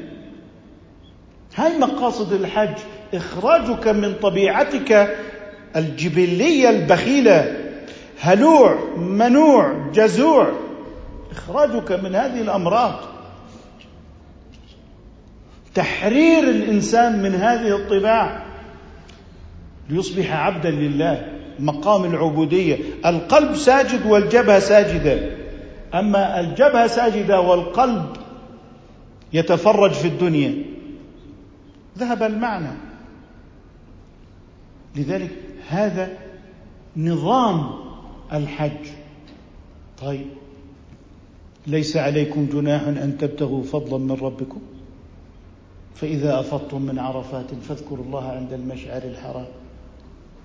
هاي 1.56 1.78
مقاصد 1.78 2.32
الحج. 2.32 2.78
إخراجك 3.14 3.88
من 3.88 4.14
طبيعتك 4.22 5.16
الجبلية 5.76 6.70
البخيلة 6.70 7.56
هلوع 8.20 8.78
منوع 8.96 9.90
جزوع. 9.94 10.52
إخراجك 11.30 11.92
من 11.92 12.14
هذه 12.14 12.40
الأمراض. 12.40 12.94
تحرير 15.74 16.42
الإنسان 16.42 17.22
من 17.22 17.34
هذه 17.34 17.76
الطباع 17.76 18.42
ليصبح 19.90 20.32
عبدا 20.32 20.70
لله. 20.70 21.28
مقام 21.58 22.04
العبودية. 22.04 22.78
القلب 23.06 23.56
ساجد 23.56 24.06
والجبهة 24.06 24.58
ساجدة. 24.58 25.30
أما 25.94 26.40
الجبهة 26.40 26.86
ساجدة 26.86 27.40
والقلب 27.40 28.16
يتفرج 29.32 29.92
في 29.92 30.08
الدنيا. 30.08 30.54
ذهب 31.98 32.22
المعنى. 32.22 32.72
لذلك 34.96 35.30
هذا 35.72 36.18
نظام 36.96 37.70
الحج. 38.32 38.86
طيب. 40.02 40.26
ليس 41.66 41.96
عليكم 41.96 42.46
جناح 42.52 42.82
أن 42.82 43.16
تبتغوا 43.20 43.62
فضلا 43.62 43.98
من 43.98 44.12
ربكم؟ 44.12 44.60
فإذا 45.94 46.40
أفضتم 46.40 46.82
من 46.82 46.98
عرفات 46.98 47.46
فاذكروا 47.68 48.04
الله 48.04 48.28
عند 48.28 48.52
المشعر 48.52 49.02
الحرام. 49.02 49.46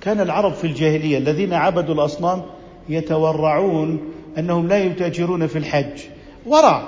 كان 0.01 0.19
العرب 0.19 0.53
في 0.53 0.67
الجاهلية 0.67 1.17
الذين 1.17 1.53
عبدوا 1.53 1.95
الأصنام 1.95 2.41
يتورعون 2.89 3.99
أنهم 4.37 4.67
لا 4.67 4.77
يتاجرون 4.77 5.47
في 5.47 5.57
الحج. 5.57 6.01
ورع 6.45 6.87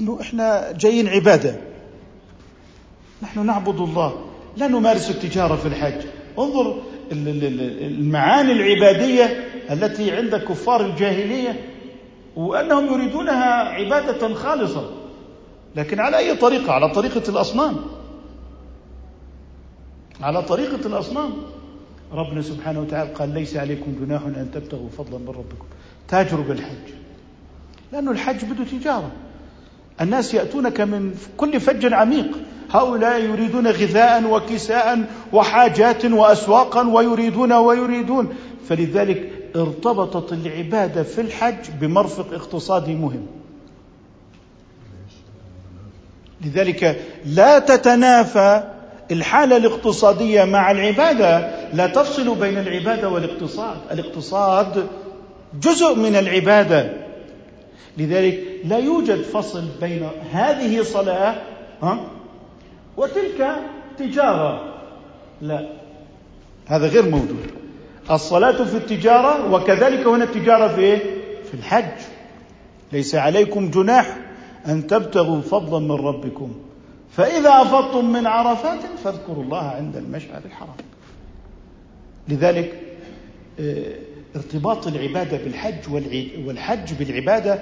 إنه 0.00 0.18
إحنا 0.20 0.72
جايين 0.72 1.08
عبادة. 1.08 1.56
نحن 3.22 3.46
نعبد 3.46 3.80
الله. 3.80 4.14
لا 4.56 4.68
نمارس 4.68 5.10
التجارة 5.10 5.56
في 5.56 5.68
الحج. 5.68 6.06
انظر 6.38 6.76
المعاني 7.12 8.52
العبادية 8.52 9.24
التي 9.70 10.16
عند 10.16 10.36
كفار 10.36 10.86
الجاهلية 10.86 11.60
وأنهم 12.36 12.86
يريدونها 12.86 13.54
عبادة 13.54 14.34
خالصة. 14.34 14.90
لكن 15.76 16.00
على 16.00 16.18
أي 16.18 16.36
طريقة؟ 16.36 16.72
على 16.72 16.88
طريقة 16.88 17.22
الأصنام. 17.28 17.76
على 20.20 20.42
طريقة 20.42 20.86
الأصنام. 20.86 21.32
ربنا 22.12 22.42
سبحانه 22.42 22.80
وتعالى 22.80 23.10
قال 23.10 23.34
ليس 23.34 23.56
عليكم 23.56 23.96
جناح 24.00 24.22
أن 24.22 24.50
تبتغوا 24.54 24.88
فضلا 24.88 25.18
من 25.18 25.28
ربكم. 25.28 25.66
تاجروا 26.08 26.44
بالحج. 26.44 26.92
لأنه 27.92 28.10
الحج 28.10 28.44
بده 28.44 28.64
تجارة. 28.64 29.12
الناس 30.00 30.34
يأتونك 30.34 30.80
من 30.80 31.14
كل 31.36 31.60
فج 31.60 31.92
عميق. 31.92 32.38
هؤلاء 32.70 33.20
يريدون 33.20 33.66
غذاء 33.66 34.24
وكساء 34.24 35.04
وحاجات 35.32 36.04
وأسواقا 36.04 36.88
ويريدون 36.88 37.52
ويريدون. 37.52 38.34
فلذلك 38.68 39.32
ارتبطت 39.56 40.32
العبادة 40.32 41.02
في 41.02 41.20
الحج 41.20 41.70
بمرفق 41.80 42.34
اقتصادي 42.34 42.94
مهم. 42.94 43.26
لذلك 46.44 47.04
لا 47.26 47.58
تتنافى 47.58 48.62
الحالة 49.10 49.56
الاقتصادية 49.56 50.44
مع 50.44 50.70
العبادة. 50.70 51.50
لا 51.72 51.86
تفصل 51.86 52.34
بين 52.34 52.58
العبادة 52.58 53.08
والاقتصاد. 53.08 53.76
الاقتصاد 53.90 54.86
جزء 55.62 55.94
من 55.94 56.16
العبادة. 56.16 56.92
لذلك 57.98 58.40
لا 58.64 58.78
يوجد 58.78 59.22
فصل 59.22 59.64
بين 59.80 60.08
هذه 60.32 60.82
صلاة 60.82 61.34
ها 61.82 62.17
وتلك 62.98 63.56
تجارة. 63.98 64.74
لا. 65.42 65.68
هذا 66.66 66.86
غير 66.86 67.10
موجود 67.10 67.46
الصلاة 68.10 68.64
في 68.64 68.76
التجارة 68.76 69.54
وكذلك 69.54 70.06
هنا 70.06 70.24
التجارة 70.24 70.68
في 70.68 70.80
إيه؟ 70.80 70.98
في 71.44 71.54
الحج. 71.54 72.00
ليس 72.92 73.14
عليكم 73.14 73.70
جناح 73.70 74.16
أن 74.66 74.86
تبتغوا 74.86 75.40
فضلا 75.40 75.78
من 75.78 76.06
ربكم. 76.06 76.52
فإذا 77.10 77.50
أفضتم 77.62 78.12
من 78.12 78.26
عرفات 78.26 78.78
فاذكروا 79.04 79.44
الله 79.44 79.62
عند 79.62 79.96
المشعر 79.96 80.40
الحرام. 80.44 80.76
لذلك 82.28 82.80
آه، 83.60 83.94
ارتباط 84.36 84.86
العبادة 84.86 85.36
بالحج 85.36 85.92
والحج 86.46 86.94
بالعبادة 86.98 87.58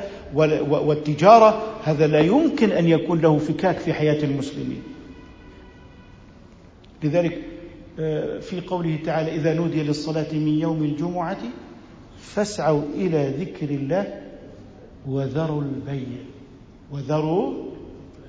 والتجارة 0.69 1.63
هذا 1.85 2.07
لا 2.07 2.21
يمكن 2.21 2.71
أن 2.73 2.89
يكون 2.89 3.21
له 3.21 3.39
فكاك 3.39 3.79
في 3.79 3.93
حياة 3.93 4.25
المسلمين. 4.25 4.96
لذلك 7.07 7.39
آه، 8.01 8.39
في 8.39 8.61
قوله 8.61 8.99
تعالى 9.05 9.35
إذا 9.35 9.55
نودي 9.55 9.83
للصلاة 9.83 10.33
من 10.33 10.59
يوم 10.59 10.83
الجمعة 10.83 11.39
فاسعوا 12.19 12.83
إلى 12.95 13.35
ذكر 13.39 13.71
الله 13.71 14.21
وذروا 15.09 15.63
البيع. 15.63 16.19
وذروا 16.93 17.55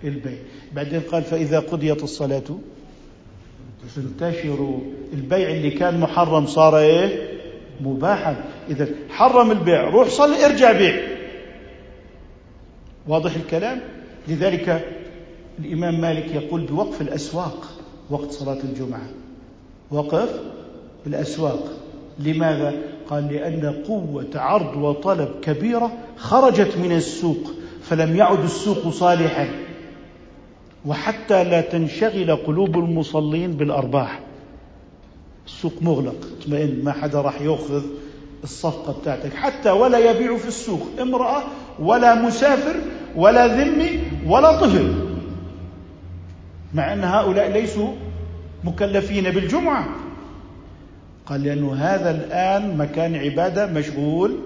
البيع. 0.03 0.37
بعدين 0.75 0.99
قال 0.99 1.23
فإذا 1.23 1.59
قضيت 1.59 2.03
الصلاة 2.03 2.43
انتشروا 3.97 4.79
البيع 5.13 5.49
اللي 5.49 5.71
كان 5.71 5.99
محرم 5.99 6.45
صار 6.45 6.77
إيه؟ 6.77 7.37
مباحا. 7.81 8.45
إذا 8.69 8.87
حرم 9.09 9.51
البيع 9.51 9.89
روح 9.89 10.07
صلي 10.07 10.45
ارجع 10.45 10.71
بيع. 10.71 11.07
واضح 13.07 13.35
الكلام؟ 13.35 13.81
لذلك 14.27 14.85
الإمام 15.59 16.01
مالك 16.01 16.35
يقول 16.35 16.61
بوقف 16.61 17.01
الأسواق. 17.01 17.76
وقت 18.09 18.31
صلاة 18.31 18.57
الجمعة. 18.63 19.07
وقف 19.91 20.29
الاسواق 21.07 21.63
لماذا؟ 22.19 22.73
قال 23.09 23.27
لأن 23.33 23.83
قوة 23.87 24.29
عرض 24.35 24.77
وطلب 24.77 25.29
كبيرة 25.41 25.91
خرجت 26.17 26.77
من 26.77 26.91
السوق 26.91 27.51
فلم 27.83 28.15
يعد 28.15 28.43
السوق 28.43 28.89
صالحا. 28.89 29.47
وحتى 30.85 31.43
لا 31.43 31.61
تنشغل 31.61 32.35
قلوب 32.35 32.77
المصلين 32.77 33.51
بالأرباح. 33.51 34.19
السوق 35.45 35.73
مغلق. 35.81 36.15
اطمئن 36.41 36.81
ما 36.83 36.91
حدا 36.91 37.21
راح 37.21 37.41
يأخذ 37.41 37.83
الصفقة 38.43 38.95
بتاعتك. 39.01 39.33
حتى 39.33 39.71
ولا 39.71 40.11
يبيع 40.11 40.37
في 40.37 40.47
السوق 40.47 40.81
امرأة 41.01 41.43
ولا 41.79 42.15
مسافر 42.15 42.75
ولا 43.15 43.47
ذمي 43.47 43.99
ولا 44.27 44.61
طفل. 44.61 45.06
مع 46.73 46.93
أن 46.93 47.03
هؤلاء 47.03 47.51
ليسوا 47.51 47.93
مكلفين 48.63 49.23
بالجمعة. 49.23 49.87
قال 51.25 51.43
لأنه 51.43 51.75
هذا 51.75 52.11
الآن 52.11 52.77
مكان 52.77 53.15
عبادة 53.15 53.65
مشغول 53.65 54.37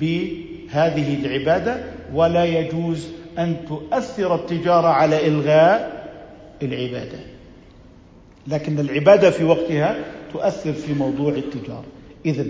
بهذه 0.00 1.24
العبادة 1.24 1.84
ولا 2.14 2.44
يجوز 2.44 3.08
أن 3.38 3.56
تؤثر 3.68 4.34
التجارة 4.34 4.88
على 4.88 5.26
إلغاء 5.26 6.08
العبادة. 6.62 7.18
لكن 8.46 8.78
العبادة 8.78 9.30
في 9.30 9.44
وقتها 9.44 9.96
تؤثر 10.32 10.72
في 10.72 10.94
موضوع 10.94 11.32
التجارة. 11.32 11.84
إذا 12.26 12.46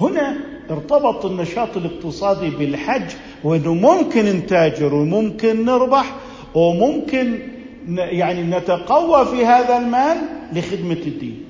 هنا 0.00 0.36
ارتبط 0.70 1.24
النشاط 1.24 1.76
الاقتصادي 1.76 2.50
بالحج 2.50 3.10
وإنه 3.44 3.74
ممكن 3.74 4.24
نتاجر 4.24 4.94
وممكن 4.94 5.64
نربح 5.64 6.16
وممكن 6.54 7.38
يعني 7.88 8.42
نتقوى 8.42 9.26
في 9.26 9.46
هذا 9.46 9.76
المال 9.76 10.16
لخدمة 10.52 10.92
الدين. 11.06 11.44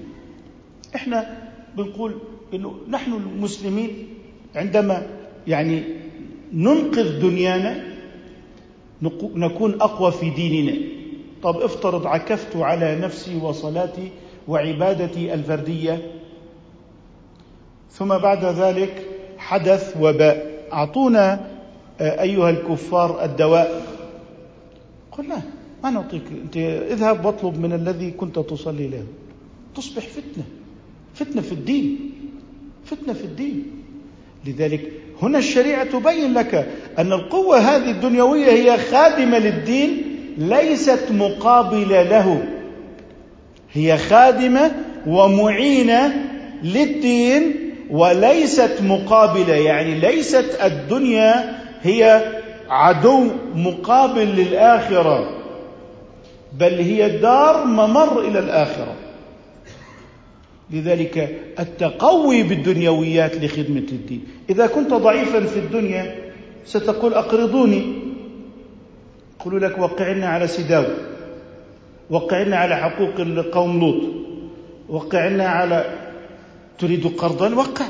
إحنا 0.94 1.48
بنقول 1.76 2.14
إنه 2.54 2.74
نحن 2.88 3.12
المسلمين 3.12 4.08
عندما 4.54 5.06
يعني 5.46 5.82
ننقذ 6.52 7.20
دنيانا 7.20 7.84
نكون 9.34 9.80
أقوى 9.80 10.12
في 10.12 10.30
ديننا. 10.30 10.78
طب 11.42 11.56
افترض 11.56 12.06
عكفت 12.06 12.56
على 12.56 12.96
نفسي 12.96 13.36
وصلاتي 13.36 14.08
وعبادتي 14.48 15.34
الفردية. 15.34 16.10
ثم 17.90 18.18
بعد 18.18 18.44
ذلك 18.44 19.06
حدث 19.38 19.96
وباء. 20.00 20.54
أعطونا 20.72 21.50
آه، 22.00 22.22
أيها 22.22 22.50
الكفار 22.50 23.24
الدواء. 23.24 23.82
قل 25.12 25.28
لا 25.28 25.42
ما 25.84 25.90
نعطيك 25.90 26.22
انت 26.44 26.56
اذهب 26.92 27.24
واطلب 27.24 27.60
من 27.60 27.72
الذي 27.72 28.10
كنت 28.10 28.38
تصلي 28.38 28.88
له. 28.88 29.04
تصبح 29.76 30.02
فتنة 30.02 30.44
فتنة 31.14 31.42
في 31.42 31.52
الدين 31.52 32.10
فتنة 32.84 33.12
في 33.12 33.24
الدين. 33.24 33.66
لذلك 34.46 34.92
هنا 35.22 35.38
الشريعة 35.38 35.84
تبين 35.84 36.34
لك 36.34 36.68
أن 36.98 37.12
القوة 37.12 37.58
هذه 37.58 37.90
الدنيوية 37.90 38.50
هي 38.50 38.78
خادمة 38.78 39.38
للدين 39.38 40.02
ليست 40.38 41.06
مقابلة 41.10 42.02
له. 42.02 42.48
هي 43.72 43.98
خادمة 43.98 44.72
ومعينة 45.06 46.14
للدين 46.62 47.54
وليست 47.90 48.78
مقابلة. 48.82 49.54
يعني 49.54 50.00
ليست 50.00 50.58
الدنيا 50.62 51.58
هي 51.82 52.32
عدو 52.68 53.30
مقابل 53.54 54.26
للآخرة. 54.26 55.43
بل 56.58 56.74
هي 56.80 57.18
دار 57.18 57.64
ممر 57.64 58.20
إلى 58.20 58.38
الآخرة. 58.38 58.94
لذلك 60.70 61.40
التقوي 61.58 62.42
بالدنيويات 62.42 63.36
لخدمة 63.36 63.88
الدين. 63.92 64.24
إذا 64.50 64.66
كنت 64.66 64.90
ضعيفا 64.90 65.40
في 65.40 65.58
الدنيا 65.58 66.32
ستقول 66.64 67.14
أقرضوني. 67.14 67.82
يقولوا 69.40 69.68
لك 69.68 69.78
وقعنا 69.78 70.26
على 70.28 70.46
سداو 70.46 70.84
وقعنا 72.10 72.56
على 72.56 72.76
حقوق 72.76 73.20
القوم 73.20 73.80
لوط 73.80 74.02
وقعنا 74.88 75.46
على 75.48 75.84
تريد 76.78 77.06
قرضا 77.06 77.54
وقع 77.54 77.84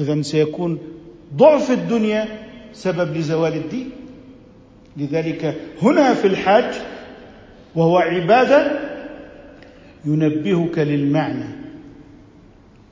اذا 0.00 0.22
سيكون 0.22 0.78
ضعف 1.36 1.70
الدنيا 1.70 2.28
سبب 2.72 3.16
لزوال 3.16 3.52
الدين. 3.52 3.90
لذلك 4.98 5.60
هنا 5.82 6.14
في 6.14 6.26
الحج 6.26 6.74
وهو 7.74 7.98
عبادة 7.98 8.80
ينبهك 10.04 10.78
للمعنى 10.78 11.44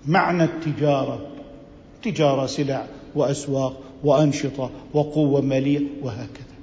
معنى 0.06 0.44
التجارة 0.44 1.26
تجارة 2.02 2.46
سلع 2.46 2.86
وأسواق 3.14 3.80
وأنشطة 4.04 4.70
وقوة 4.94 5.40
مالية 5.40 5.82
وهكذا. 6.02 6.56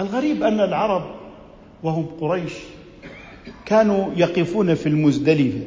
الغريب 0.00 0.42
أن 0.42 0.60
العرب 0.60 1.14
وهم 1.82 2.06
قريش 2.20 2.52
كانوا 3.66 4.08
يقفون 4.16 4.74
في 4.74 4.88
المزدلفة 4.88 5.60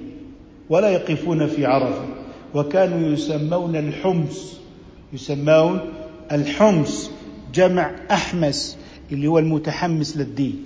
ولا 0.70 0.90
يقفون 0.90 1.48
في 1.48 1.66
عرفة 1.66 2.06
وكانوا 2.56 3.14
يسمون 3.14 3.76
الحمص 3.76 4.60
يسمون 5.14 5.80
الحمص 6.32 7.12
جمع 7.54 7.92
أحمس 8.12 8.78
اللي 9.12 9.28
هو 9.28 9.40
المتحمس 9.40 10.18
للدين. 10.18 10.66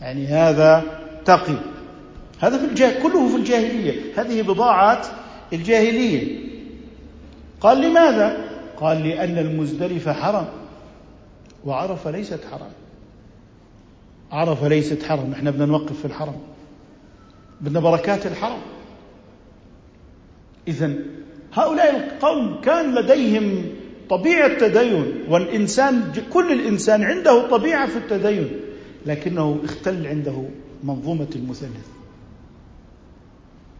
يعني 0.00 0.26
هذا 0.26 0.84
تقي. 1.24 1.56
هذا 2.40 2.58
في 2.58 2.64
الجاه 2.64 3.02
كله 3.02 3.28
في 3.28 3.36
الجاهلية. 3.36 4.20
هذه 4.20 4.42
بضاعات 4.42 5.06
الجاهلية. 5.52 6.38
قال 7.60 7.80
لماذا؟ 7.80 8.44
قال 8.76 9.08
لأن 9.08 9.38
المزدلفة 9.38 10.12
حرم 10.12 10.46
وعرفه 11.64 12.10
ليست 12.10 12.40
حرم 12.52 12.70
عرفه 14.32 14.68
ليست 14.68 15.02
حرم 15.02 15.32
إحنا 15.32 15.50
بدنا 15.50 15.66
نوقف 15.66 15.98
في 15.98 16.04
الحرم. 16.04 16.36
بدنا 17.60 17.80
بركات 17.80 18.26
الحرم. 18.26 18.60
اذا 20.68 20.94
هؤلاء 21.52 21.96
القوم 21.96 22.60
كان 22.60 22.94
لديهم 22.94 23.64
طبيعة 24.10 24.58
تدين 24.58 25.04
والإنسان 25.28 26.12
كل 26.32 26.52
الإنسان 26.52 27.02
عنده 27.02 27.48
طبيعة 27.48 27.86
في 27.86 27.96
التدين 27.96 28.48
لكنه 29.06 29.58
اختل 29.64 30.06
عنده 30.06 30.44
منظومة 30.84 31.28
المثلث. 31.36 31.86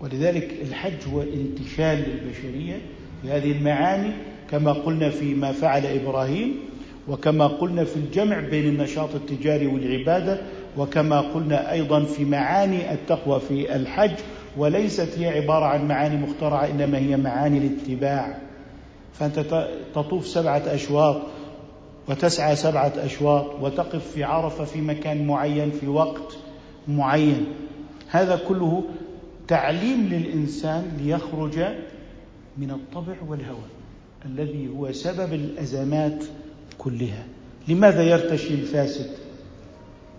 ولذلك 0.01 0.55
الحج 0.63 1.09
هو 1.13 1.23
انتشال 1.23 2.05
للبشرية 2.09 2.77
في 3.23 3.31
هذه 3.31 3.53
المعاني 3.53 4.13
كما 4.51 4.73
قلنا 4.73 5.11
فيما 5.11 5.53
فعل 5.53 5.87
إبراهيم 5.87 6.55
وكما 7.09 7.47
قلنا 7.47 7.85
في 7.85 7.97
الجمع 7.97 8.41
بين 8.41 8.69
النشاط 8.69 9.15
التجاري 9.15 9.67
والعبادة 9.67 10.41
وكما 10.79 11.21
قلنا 11.21 11.73
أيضا 11.73 12.05
في 12.05 12.25
معاني 12.25 12.93
التقوى 12.93 13.41
في 13.41 13.77
الحج 13.77 14.13
وليست 14.57 15.19
هي 15.19 15.29
عبارة 15.29 15.65
عن 15.65 15.89
معاني 15.89 16.17
مخترعة 16.17 16.67
إنما 16.71 16.99
هي 16.99 17.17
معاني 17.17 17.59
الاتباع. 17.59 18.39
فأنت 19.19 19.69
تطوف 19.95 20.27
سبعة 20.27 20.63
أشواط 20.67 21.23
وتسعى 22.09 22.57
سبعة 22.57 22.93
أشواط 22.97 23.47
وتقف 23.61 24.11
في 24.11 24.25
عرفة 24.25 24.65
في 24.65 24.81
مكان 24.81 25.27
معين 25.27 25.71
في 25.71 25.89
وقت 25.89 26.39
معين. 26.89 27.47
هذا 28.11 28.41
كله 28.49 28.85
تعليم 29.49 30.09
للإنسان 30.09 30.99
ليخرج 31.01 31.59
من 32.59 32.71
الطبع 32.71 33.15
والهوى 33.29 33.69
الذي 34.25 34.69
هو 34.69 34.93
سبب 34.93 35.33
الأزمات 35.33 36.25
كلها. 36.79 37.25
لماذا 37.69 38.03
يرتشي 38.03 38.55
الفاسد؟ 38.55 39.11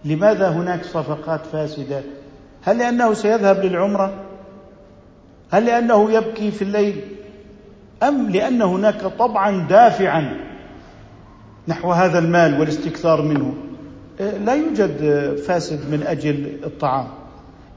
لماذا 0.06 0.50
هناك 0.50 0.86
صفقات 0.86 1.46
فاسدة؟ 1.46 2.04
هل 2.62 2.78
لأنه 2.78 3.14
سيذهب 3.14 3.66
للعمرة؟ 3.66 4.26
هل 5.52 5.66
لأنه 5.66 6.12
يبكي 6.12 6.52
في 6.52 6.62
الليل؟ 6.62 7.02
أم 8.04 8.30
لأن 8.30 8.62
هناك 8.62 9.02
طبعا 9.02 9.68
دافعا 9.68 10.38
نحو 11.68 11.92
هذا 11.92 12.20
المال 12.20 12.60
والاستكثار 12.60 13.22
منه؟ 13.22 13.54
لا 14.20 14.54
يوجد 14.54 15.36
فاسد 15.48 15.92
من 15.92 16.04
أجل 16.08 16.58
الطعام. 16.64 17.08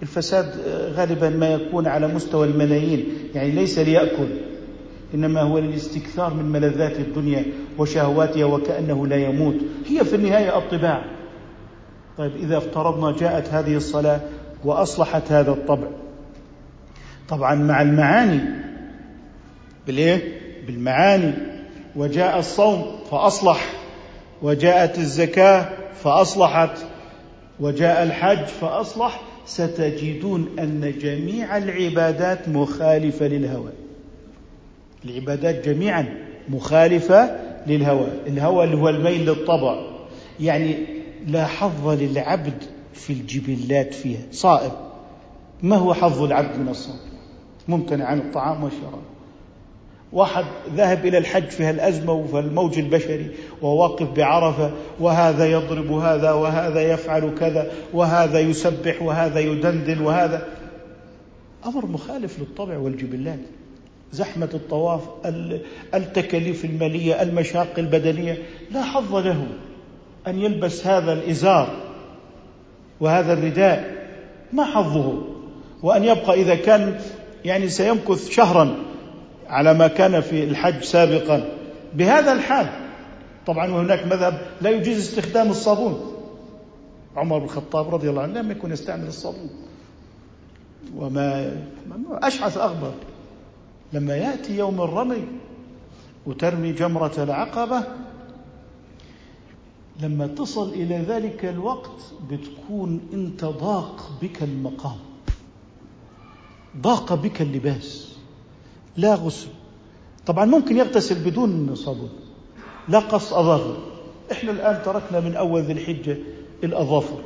الفساد 0.03 0.55
غالبا 0.97 1.29
ما 1.29 1.49
يكون 1.49 1.87
على 1.87 2.09
مستوى 2.09 2.47
الملايين 2.47 3.05
يعني 3.35 3.51
ليس 3.51 3.79
ليأكل 3.79 4.29
إنما 5.15 5.41
هو 5.41 5.59
للاستكثار 5.59 6.35
من 6.35 6.45
ملذات 6.45 6.97
الدنيا 6.97 7.45
وشهواتها 7.79 8.45
وكأنه 8.45 9.07
لا 9.07 9.17
يموت. 9.17 9.57
هي 9.87 10.05
في 10.05 10.17
النهاية 10.17 10.59
الطباع. 10.59 11.05
طيب 12.19 12.37
إذا 12.37 12.57
افترضنا 12.57 13.17
جاءت 13.17 13.49
هذه 13.49 13.77
الصلاة 13.77 14.21
وأصلحت 14.65 15.33
هذا 15.33 15.51
الطبع 15.51 15.89
طبعا 17.29 17.55
مع 17.55 17.83
المعاني 17.83 18.41
بالإيه؟ 19.87 20.41
بالمعاني. 20.67 21.33
وجاء 21.97 22.39
الصوم 22.39 22.87
فأصلح. 23.11 23.73
وجاءت 24.43 24.99
الزكاة 24.99 25.69
فأصلحت. 26.05 26.79
وجاء 27.61 28.03
الحج 28.03 28.45
فأصلح. 28.45 29.23
ستجدون 29.47 30.49
أن 30.59 30.95
جميع 31.01 31.57
العبادات 31.57 32.49
مخالفة 32.49 33.27
للهوى. 33.27 33.71
العبادات 35.05 35.69
جميعا 35.69 36.15
مخالفة 36.49 37.37
للهوى. 37.67 38.09
الهوى 38.27 38.65
اللي 38.65 38.77
هو 38.77 38.89
الميل 38.89 39.27
للطبع. 39.27 39.81
يعني 40.41 40.77
لا 41.27 41.47
حظ 41.47 41.89
للعبد 41.89 42.65
في 42.95 43.13
الجبلات 43.13 43.95
فيها. 43.95 44.21
صائب. 44.33 44.73
ما 45.63 45.77
هو 45.77 45.95
حظ 45.95 46.23
العبد 46.23 46.59
من 46.59 46.69
الصوم؟ 46.69 46.97
ممتنع 47.69 48.05
عن 48.05 48.19
الطعام 48.19 48.65
والشراب. 48.65 49.12
واحد 50.13 50.45
ذهب 50.77 51.07
إلى 51.07 51.19
الحج 51.19 51.49
في 51.49 51.65
هالأزمة 51.65 52.13
وفي 52.13 52.39
الموج 52.39 52.79
البشري 52.79 53.31
وواقف 53.63 54.09
بعرفة 54.11 54.71
وهذا 55.01 55.47
يضرب 55.47 55.93
هذا 55.93 56.33
وهذا 56.33 56.93
يفعل 56.93 57.35
كذا 57.41 57.71
وهذا 57.93 58.41
يسبح 58.41 59.03
وهذا 59.03 59.41
يدندن 59.41 60.01
وهذا. 60.01 60.49
أمر 61.67 61.87
مخالف 61.87 62.39
للطبع 62.39 62.79
والجبلات. 62.79 63.39
زحمة 64.13 64.49
الطواف 64.55 65.01
التكاليف 65.95 66.65
المالية 66.65 67.23
المشاق 67.23 67.79
البدنية. 67.79 68.39
لا 68.71 68.83
حظ 68.83 69.17
له 69.17 69.47
أن 70.27 70.39
يلبس 70.39 70.87
هذا 70.87 71.13
الإزار 71.13 71.69
وهذا 73.01 73.33
الرداء. 73.33 74.07
ما 74.53 74.65
حظه؟ 74.65 75.23
وأن 75.83 76.05
يبقى 76.05 76.35
إذا 76.35 76.55
كان 76.55 77.01
يعني 77.45 77.69
سيمكث 77.69 78.31
شهرا 78.31 78.75
على 79.53 79.75
ما 79.75 79.89
كان 79.89 80.21
في 80.21 80.45
الحج 80.45 80.83
سابقا. 80.83 81.49
بهذا 81.95 82.33
الحال 82.33 82.67
طبعا 83.47 83.71
وهناك 83.71 84.07
مذهب 84.07 84.47
لا 84.61 84.71
يجوز 84.71 84.97
استخدام 84.97 85.51
الصابون. 85.51 86.13
عمر 87.17 87.39
بن 87.39 87.45
الخطاب 87.45 87.95
رضي 87.95 88.11
الله 88.11 88.23
عنه 88.23 88.41
لم 88.41 88.51
يكن 88.51 88.73
يستعمل 88.73 89.07
الصابون. 89.07 89.51
وما 90.97 91.57
أشعث 92.11 92.57
أغبر 92.57 92.93
لما 93.93 94.17
يأتي 94.17 94.59
يوم 94.59 94.81
الرمي 94.81 95.25
وترمي 96.27 96.73
جمرة 96.73 97.13
العقبة 97.19 97.83
لما 100.01 100.27
تصل 100.27 100.69
إلى 100.69 100.99
ذلك 100.99 101.45
الوقت 101.45 102.01
بتكون 102.31 103.01
أنت 103.13 103.45
ضاق 103.45 104.11
بك 104.23 104.43
المقام. 104.43 104.99
ضاق 106.81 107.15
بك 107.15 107.43
اللباس. 107.43 108.12
لا 108.97 109.15
غسل. 109.15 109.49
طبعا 110.27 110.45
ممكن 110.45 110.77
يغتسل 110.77 111.15
بدون 111.15 111.75
صابون. 111.75 112.11
لا 112.89 112.99
قص 112.99 113.33
أظافر 113.33 113.77
إحنا 114.33 114.51
الآن 114.51 114.83
تركنا 114.85 115.21
من 115.21 115.37
أول 115.37 115.63
ذي 115.63 115.73
الحجة 115.73 116.19
الأظافر. 116.65 117.19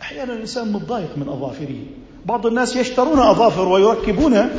أحيانا 0.00 0.32
الإنسان 0.32 0.72
متضايق 0.72 1.18
من 1.18 1.28
أظافره. 1.28 1.76
بعض 2.26 2.46
الناس 2.46 2.76
يشترون 2.76 3.18
أظافر 3.18 3.68
ويركبون 3.68 4.50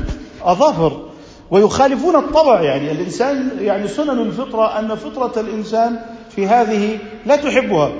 أظافر 0.42 1.10
ويخالفون 1.52 2.16
الطبع. 2.16 2.62
يعني 2.62 2.92
الإنسان 2.92 3.52
يعني 3.62 3.88
سنن 3.88 4.20
الفطرة 4.20 4.80
أن 4.80 4.96
فطرة 4.96 5.42
الإنسان 5.42 6.00
في 6.30 6.48
هذه 6.48 7.00
لا 7.26 7.36
تحبها. 7.36 7.92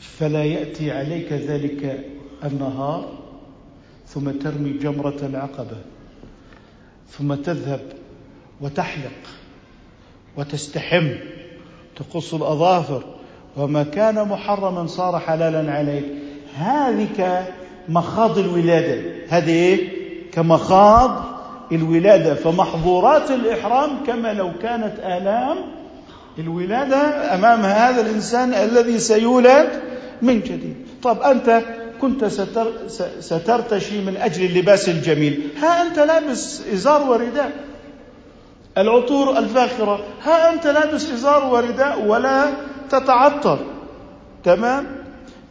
فلا 0.00 0.44
يأتي 0.44 0.90
عليك 0.90 1.32
ذلك 1.32 2.06
النهار 2.44 3.21
ثم 4.14 4.30
ترمي 4.30 4.70
جمرة 4.70 5.16
العقبة 5.22 5.76
ثم 7.10 7.34
تذهب 7.34 7.80
وتحلق 8.60 9.20
وتستحم 10.36 11.08
تقص 11.96 12.34
الأظافر 12.34 13.04
وما 13.56 13.82
كان 13.82 14.28
محرما 14.28 14.86
صار 14.86 15.18
حلالا 15.18 15.72
عليك. 15.72 16.04
هذه 16.56 17.08
كمخاض 17.88 18.38
الولادة. 18.38 19.02
هذه 19.28 19.50
إيه؟ 19.50 19.88
كمخاض 20.32 21.24
الولادة. 21.72 22.34
فمحظورات 22.34 23.30
الإحرام 23.30 24.04
كما 24.06 24.34
لو 24.34 24.50
كانت 24.62 24.98
آلام 24.98 25.56
الولادة 26.38 27.34
أمام 27.34 27.60
هذا 27.60 28.00
الإنسان 28.00 28.54
الذي 28.54 28.98
سيولد 28.98 29.68
من 30.22 30.40
جديد. 30.40 30.76
طب 31.02 31.20
أنت 31.20 31.62
كنت 32.02 32.24
ستر 32.24 32.72
سترتشي 33.20 34.00
من 34.00 34.16
أجل 34.16 34.44
اللباس 34.44 34.88
الجميل. 34.88 35.48
ها 35.62 35.82
أنت 35.82 35.98
لابس 35.98 36.62
إزار 36.72 37.10
ورداء. 37.10 37.52
العطور 38.78 39.38
الفاخرة. 39.38 40.04
ها 40.22 40.52
أنت 40.52 40.66
لابس 40.66 41.10
إزار 41.10 41.44
ورداء 41.44 42.04
ولا 42.06 42.50
تتعطر. 42.90 43.58
تمام؟ 44.44 44.86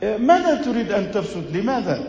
ماذا 0.01 0.55
تريد 0.55 0.91
أن 0.91 1.11
تفسد 1.11 1.57
لماذا؟ 1.57 2.03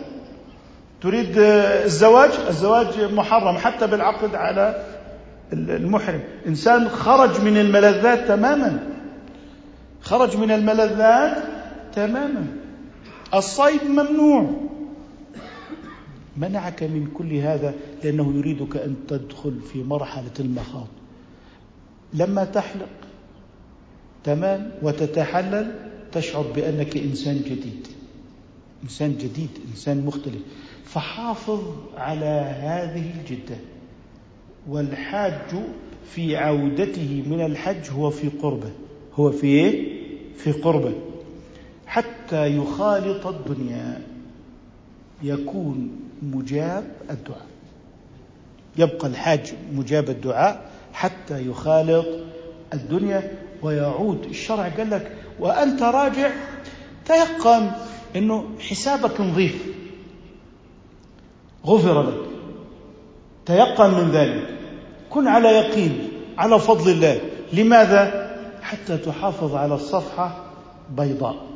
تريد 1.03 1.39
الزواج؟ 1.39 2.31
الزواج 2.49 3.13
محرم 3.13 3.57
حتى 3.57 3.87
بالعقد 3.87 4.35
على 4.35 4.85
المحرم. 5.53 6.21
إنسان 6.47 6.89
خرج 6.89 7.41
من 7.41 7.57
الملذات 7.57 8.29
تماما. 8.29 8.79
خرج 10.03 10.37
من 10.37 10.51
الملذات 10.51 11.43
تماما. 11.95 12.62
الصيد 13.35 13.85
ممنوع. 13.85 14.51
منعك 16.37 16.83
من 16.83 17.09
كل 17.15 17.35
هذا 17.35 17.75
لأنه 18.05 18.35
يريدك 18.37 18.77
أن 18.77 18.97
تدخل 19.09 19.61
في 19.73 19.83
مرحلة 19.83 20.33
المخاض. 20.41 20.87
لما 22.15 22.45
تحلق 22.45 22.89
تمام؟ 24.25 24.71
وتتحلل 24.83 25.75
تشعر 26.13 26.43
بأنك 26.43 26.97
إنسان 26.97 27.37
جديد. 27.37 27.87
إنسان 28.85 29.17
جديد 29.19 29.51
إنسان 29.71 30.07
مختلف. 30.07 30.43
فحافظ 30.85 31.61
على 31.97 32.57
هذه 32.61 33.11
الجدة. 33.21 33.57
والحاج 34.69 35.57
في 36.15 36.37
عودته 36.37 37.23
من 37.27 37.47
الحج 37.47 37.91
هو 37.91 38.11
في 38.11 38.29
قربة. 38.29 38.71
هو 39.15 39.31
في 39.31 39.47
إيه؟ 39.47 40.03
في 40.37 40.53
قربة. 40.53 40.93
حتى 41.93 42.57
يخالط 42.57 43.27
الدنيا. 43.27 44.03
يكون 45.23 46.01
مجاب 46.23 46.85
الدعاء. 47.11 47.47
يبقى 48.79 49.09
الحاج 49.09 49.55
مجاب 49.73 50.11
الدعاء 50.11 50.71
حتى 50.93 51.49
يخالط 51.49 52.07
الدنيا 52.75 53.33
ويعود. 53.63 54.25
الشرع 54.25 54.69
قال 54.69 54.91
لك 54.91 55.17
وأنت 55.41 55.83
راجع 55.83 56.31
تيقن 57.07 57.71
أنه 58.17 58.49
حسابك 58.61 59.21
نظيف. 59.21 59.67
غفر 61.67 62.03
لك. 62.03 62.29
تيقن 63.47 63.91
من 63.91 64.11
ذلك. 64.11 64.49
كن 65.11 65.29
على 65.29 65.49
يقين 65.49 66.09
على 66.39 66.59
فضل 66.59 66.91
الله. 66.91 67.21
لماذا؟ 67.53 68.33
حتى 68.63 68.97
تحافظ 68.99 69.55
على 69.55 69.75
الصفحة 69.75 70.45
بيضاء. 70.91 71.53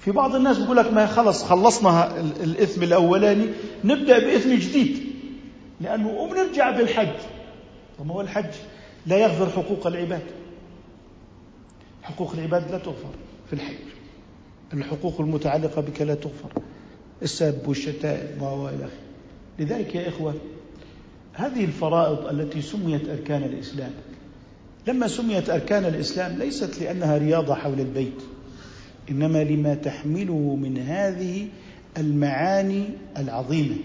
في 0.00 0.10
بعض 0.10 0.34
الناس 0.34 0.58
بيقول 0.58 0.76
لك 0.76 0.92
ما 0.92 1.06
خلص 1.06 1.44
خلصنا 1.44 2.20
الإثم 2.20 2.82
الأولاني 2.82 3.46
نبدأ 3.84 4.18
بإثم 4.18 4.54
جديد. 4.54 4.98
لأنه 5.80 6.08
وبنرجع 6.08 6.70
بالحج. 6.70 7.20
طب 7.98 8.06
ما 8.06 8.14
هو 8.14 8.20
الحج؟ 8.20 8.50
لا 9.06 9.16
يغفر 9.16 9.50
حقوق 9.62 9.86
العباد. 9.86 10.22
حقوق 12.02 12.32
العباد 12.32 12.70
لا 12.70 12.78
تغفر 12.78 13.10
في 13.46 13.52
الحج. 13.52 13.74
الحقوق 14.72 15.20
المتعلقة 15.20 15.80
بك 15.82 16.02
لا 16.02 16.14
تغفر. 16.14 16.52
السب 17.22 17.68
والشتائم 17.68 18.42
والى 18.42 18.76
آخره. 18.76 18.90
لذلك 19.58 19.94
يا 19.94 20.08
إخوة 20.08 20.34
هذه 21.32 21.64
الفرائض 21.64 22.26
التي 22.26 22.62
سميت 22.62 23.08
أركان 23.08 23.42
الإسلام. 23.42 23.90
لما 24.86 25.08
سميت 25.08 25.50
أركان 25.50 25.84
الإسلام 25.84 26.38
ليست 26.38 26.80
لأنها 26.80 27.18
رياضة 27.18 27.54
حول 27.54 27.80
البيت. 27.80 28.22
إنما 29.10 29.44
لما 29.44 29.74
تحمله 29.74 30.58
من 30.62 30.78
هذه 30.78 31.46
المعاني 31.98 32.84
العظيمة. 33.18 33.76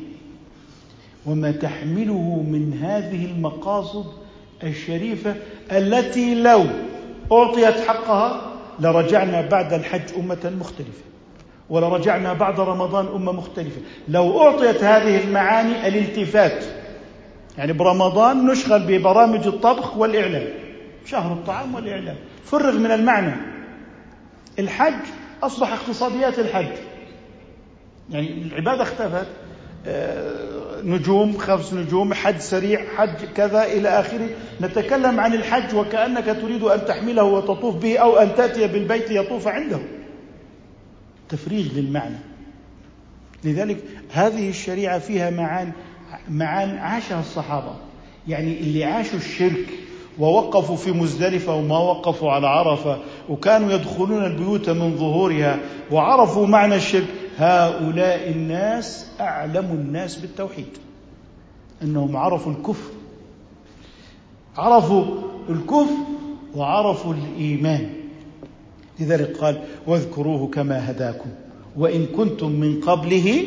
وما 1.26 1.52
تحمله 1.52 2.46
من 2.50 2.80
هذه 2.82 3.26
المقاصد 3.26 4.06
الشريفة 4.64 5.36
التي 5.72 6.36
لو 6.36 6.66
أعطيت 7.32 7.80
حقها 7.80 8.42
لرجعنا 8.80 9.42
بعد 9.42 9.74
الحج 9.74 10.02
أمة 10.18 10.52
مختلفة 10.60 11.04
ولرجعنا 11.70 12.34
بعد 12.34 12.60
رمضان 12.60 13.08
أمة 13.16 13.32
مختلفة. 13.32 13.82
لو 14.08 14.42
أعطيت 14.42 14.84
هذه 14.84 15.24
المعاني 15.24 15.88
الالتفات 15.88 16.66
يعني 17.58 17.74
برمضان 17.74 18.48
نشغل 18.48 18.80
ببرامج 18.80 19.48
الطبخ 19.48 19.98
والإعلام 19.98 20.48
شهر 21.06 21.34
الطعام 21.34 21.76
والإعلام 21.76 22.16
فرغ 22.46 22.78
من 22.78 22.92
المعنى. 22.92 23.53
الحج 24.60 25.00
أصبح 25.44 25.74
اقتصاديات 25.74 26.40
الحج. 26.40 26.76
يعني 28.10 28.42
العبادة 28.42 28.84
اختفت. 28.84 29.28
آه، 29.86 30.82
نجوم 30.84 31.38
خمس 31.38 31.74
نجوم 31.74 32.14
حج 32.14 32.38
سريع 32.38 32.82
حج 32.96 33.26
كذا 33.36 33.64
إلى 33.64 33.90
آخره. 33.90 34.30
نتكلم 34.62 35.20
عن 35.20 35.34
الحج 35.34 35.76
وكأنك 35.76 36.26
تريد 36.26 36.64
أن 36.64 36.86
تحمله 36.86 37.24
وتطوف 37.24 37.76
به 37.76 37.98
أو 37.98 38.18
أن 38.18 38.36
تأتي 38.36 38.68
بالبيت 38.68 39.12
يطوف 39.12 39.48
عنده. 39.48 39.80
تفريغ 41.30 41.66
للمعنى. 41.74 42.20
لذلك 43.44 43.78
هذه 44.12 44.50
الشريعة 44.50 45.00
فيها 45.00 45.30
معان 45.30 45.72
معان 46.30 46.78
عاشها 46.78 47.20
الصحابة. 47.20 47.76
يعني 48.28 48.60
اللي 48.60 48.84
عاشوا 48.84 49.20
الشرك 49.20 49.66
ووقفوا 50.20 50.76
في 50.76 50.92
مزدلفة 50.92 51.56
وما 51.56 51.78
وقفوا 51.78 52.32
على 52.32 52.48
عرفة 52.48 52.98
وكانوا 53.30 53.72
يدخلون 53.72 54.26
البيوت 54.26 54.70
من 54.70 54.98
ظهورها 54.98 55.60
وعرفوا 55.92 56.48
معنى 56.48 56.76
الشرك. 56.76 57.08
هؤلاء 57.38 58.30
الناس 58.30 59.08
أعلم 59.20 59.66
الناس 59.66 60.16
بالتوحيد 60.16 60.68
أنهم 61.82 62.18
عرفوا 62.18 62.52
الكفر 62.52 62.92
عرفوا 64.58 65.06
الكفر 65.50 65.96
وعرفوا 66.56 67.14
الإيمان. 67.14 67.90
لذلك 69.00 69.38
قال 69.38 69.62
واذكروه 69.88 70.48
كما 70.48 70.92
هداكم 70.92 71.30
وإن 71.78 72.06
كنتم 72.06 72.52
من 72.52 72.82
قبله 72.82 73.44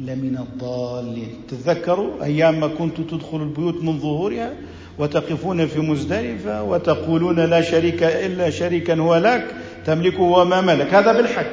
لمن 0.00 0.38
الضالين. 0.38 1.34
تذكروا 1.48 2.24
أيام 2.24 2.60
ما 2.60 2.66
كنتم 2.66 3.02
تدخلوا 3.02 3.46
البيوت 3.46 3.82
من 3.82 3.98
ظهورها؟ 3.98 4.52
وتقفون 4.98 5.66
في 5.66 5.80
مزدلفة 5.80 6.62
وتقولون 6.62 7.40
لا 7.40 7.60
شريك 7.60 8.02
إلا 8.02 8.50
شريكا 8.50 8.94
هو 8.94 9.16
لك 9.16 9.44
تملكه 9.86 10.22
وما 10.22 10.60
ملك. 10.60 10.94
هذا 10.94 11.12
بالحج. 11.12 11.46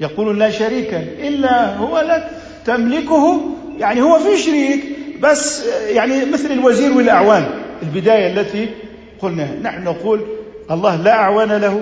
يقولون 0.00 0.38
لا 0.38 0.50
شريكا 0.50 1.02
إلا 1.02 1.76
هو 1.76 1.98
لك 1.98 2.30
تملكه 2.66 3.40
يعني 3.78 4.02
هو 4.02 4.18
في 4.18 4.38
شريك 4.38 4.84
بس 5.22 5.66
يعني 5.88 6.24
مثل 6.24 6.52
الوزير 6.52 6.92
والأعوان. 6.92 7.44
البداية 7.82 8.32
التي 8.32 8.68
قلناها. 9.22 9.54
نحن 9.62 9.84
نقول 9.84 10.20
الله 10.70 10.96
لا 10.96 11.12
أعوان 11.12 11.52
له 11.52 11.80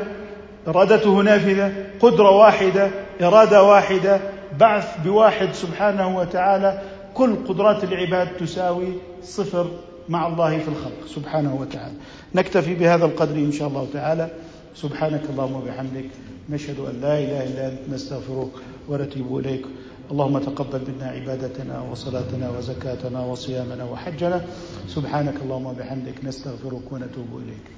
إرادته 0.68 1.22
نافذة 1.22 1.72
قدرة 2.01 2.31
واحدة 2.31 2.91
إرادة 3.22 3.62
واحدة 3.62 4.20
بعث 4.59 4.87
بواحد 5.05 5.49
سبحانه 5.53 6.18
وتعالى. 6.18 6.83
كل 7.14 7.37
قدرات 7.49 7.85
العباد 7.85 8.29
تساوي 8.41 8.93
صفر 9.22 9.66
مع 10.09 10.26
الله 10.26 10.59
في 10.59 10.68
الخلق 10.68 11.06
سبحانه 11.06 11.54
وتعالى. 11.54 11.94
نكتفي 12.34 12.74
بهذا 12.74 13.04
القدر 13.04 13.34
إن 13.34 13.52
شاء 13.52 13.68
الله 13.68 13.88
تعالى. 13.92 14.30
سبحانك 14.74 15.22
اللهم 15.30 15.52
وبحمدك. 15.52 16.11
نشهد 16.50 16.78
أن 16.80 17.00
لا 17.00 17.18
إله 17.18 17.44
إلا 17.44 17.68
أنت. 17.68 17.78
نستغفرك 17.92 18.50
ونتوب 18.88 19.38
إليك. 19.38 19.66
اللهم 20.11 20.38
تقبل 20.38 20.80
منا 20.88 21.06
عبادتنا 21.06 21.82
وصلاتنا 21.92 22.50
وزكاتنا 22.50 23.20
وصيامنا 23.20 23.84
وحجنا. 23.84 24.44
سبحانك 24.88 25.34
اللهم 25.42 25.66
وبحمدك. 25.66 26.24
نستغفرك 26.24 26.92
ونتوب 26.92 27.42
إليك. 27.44 27.78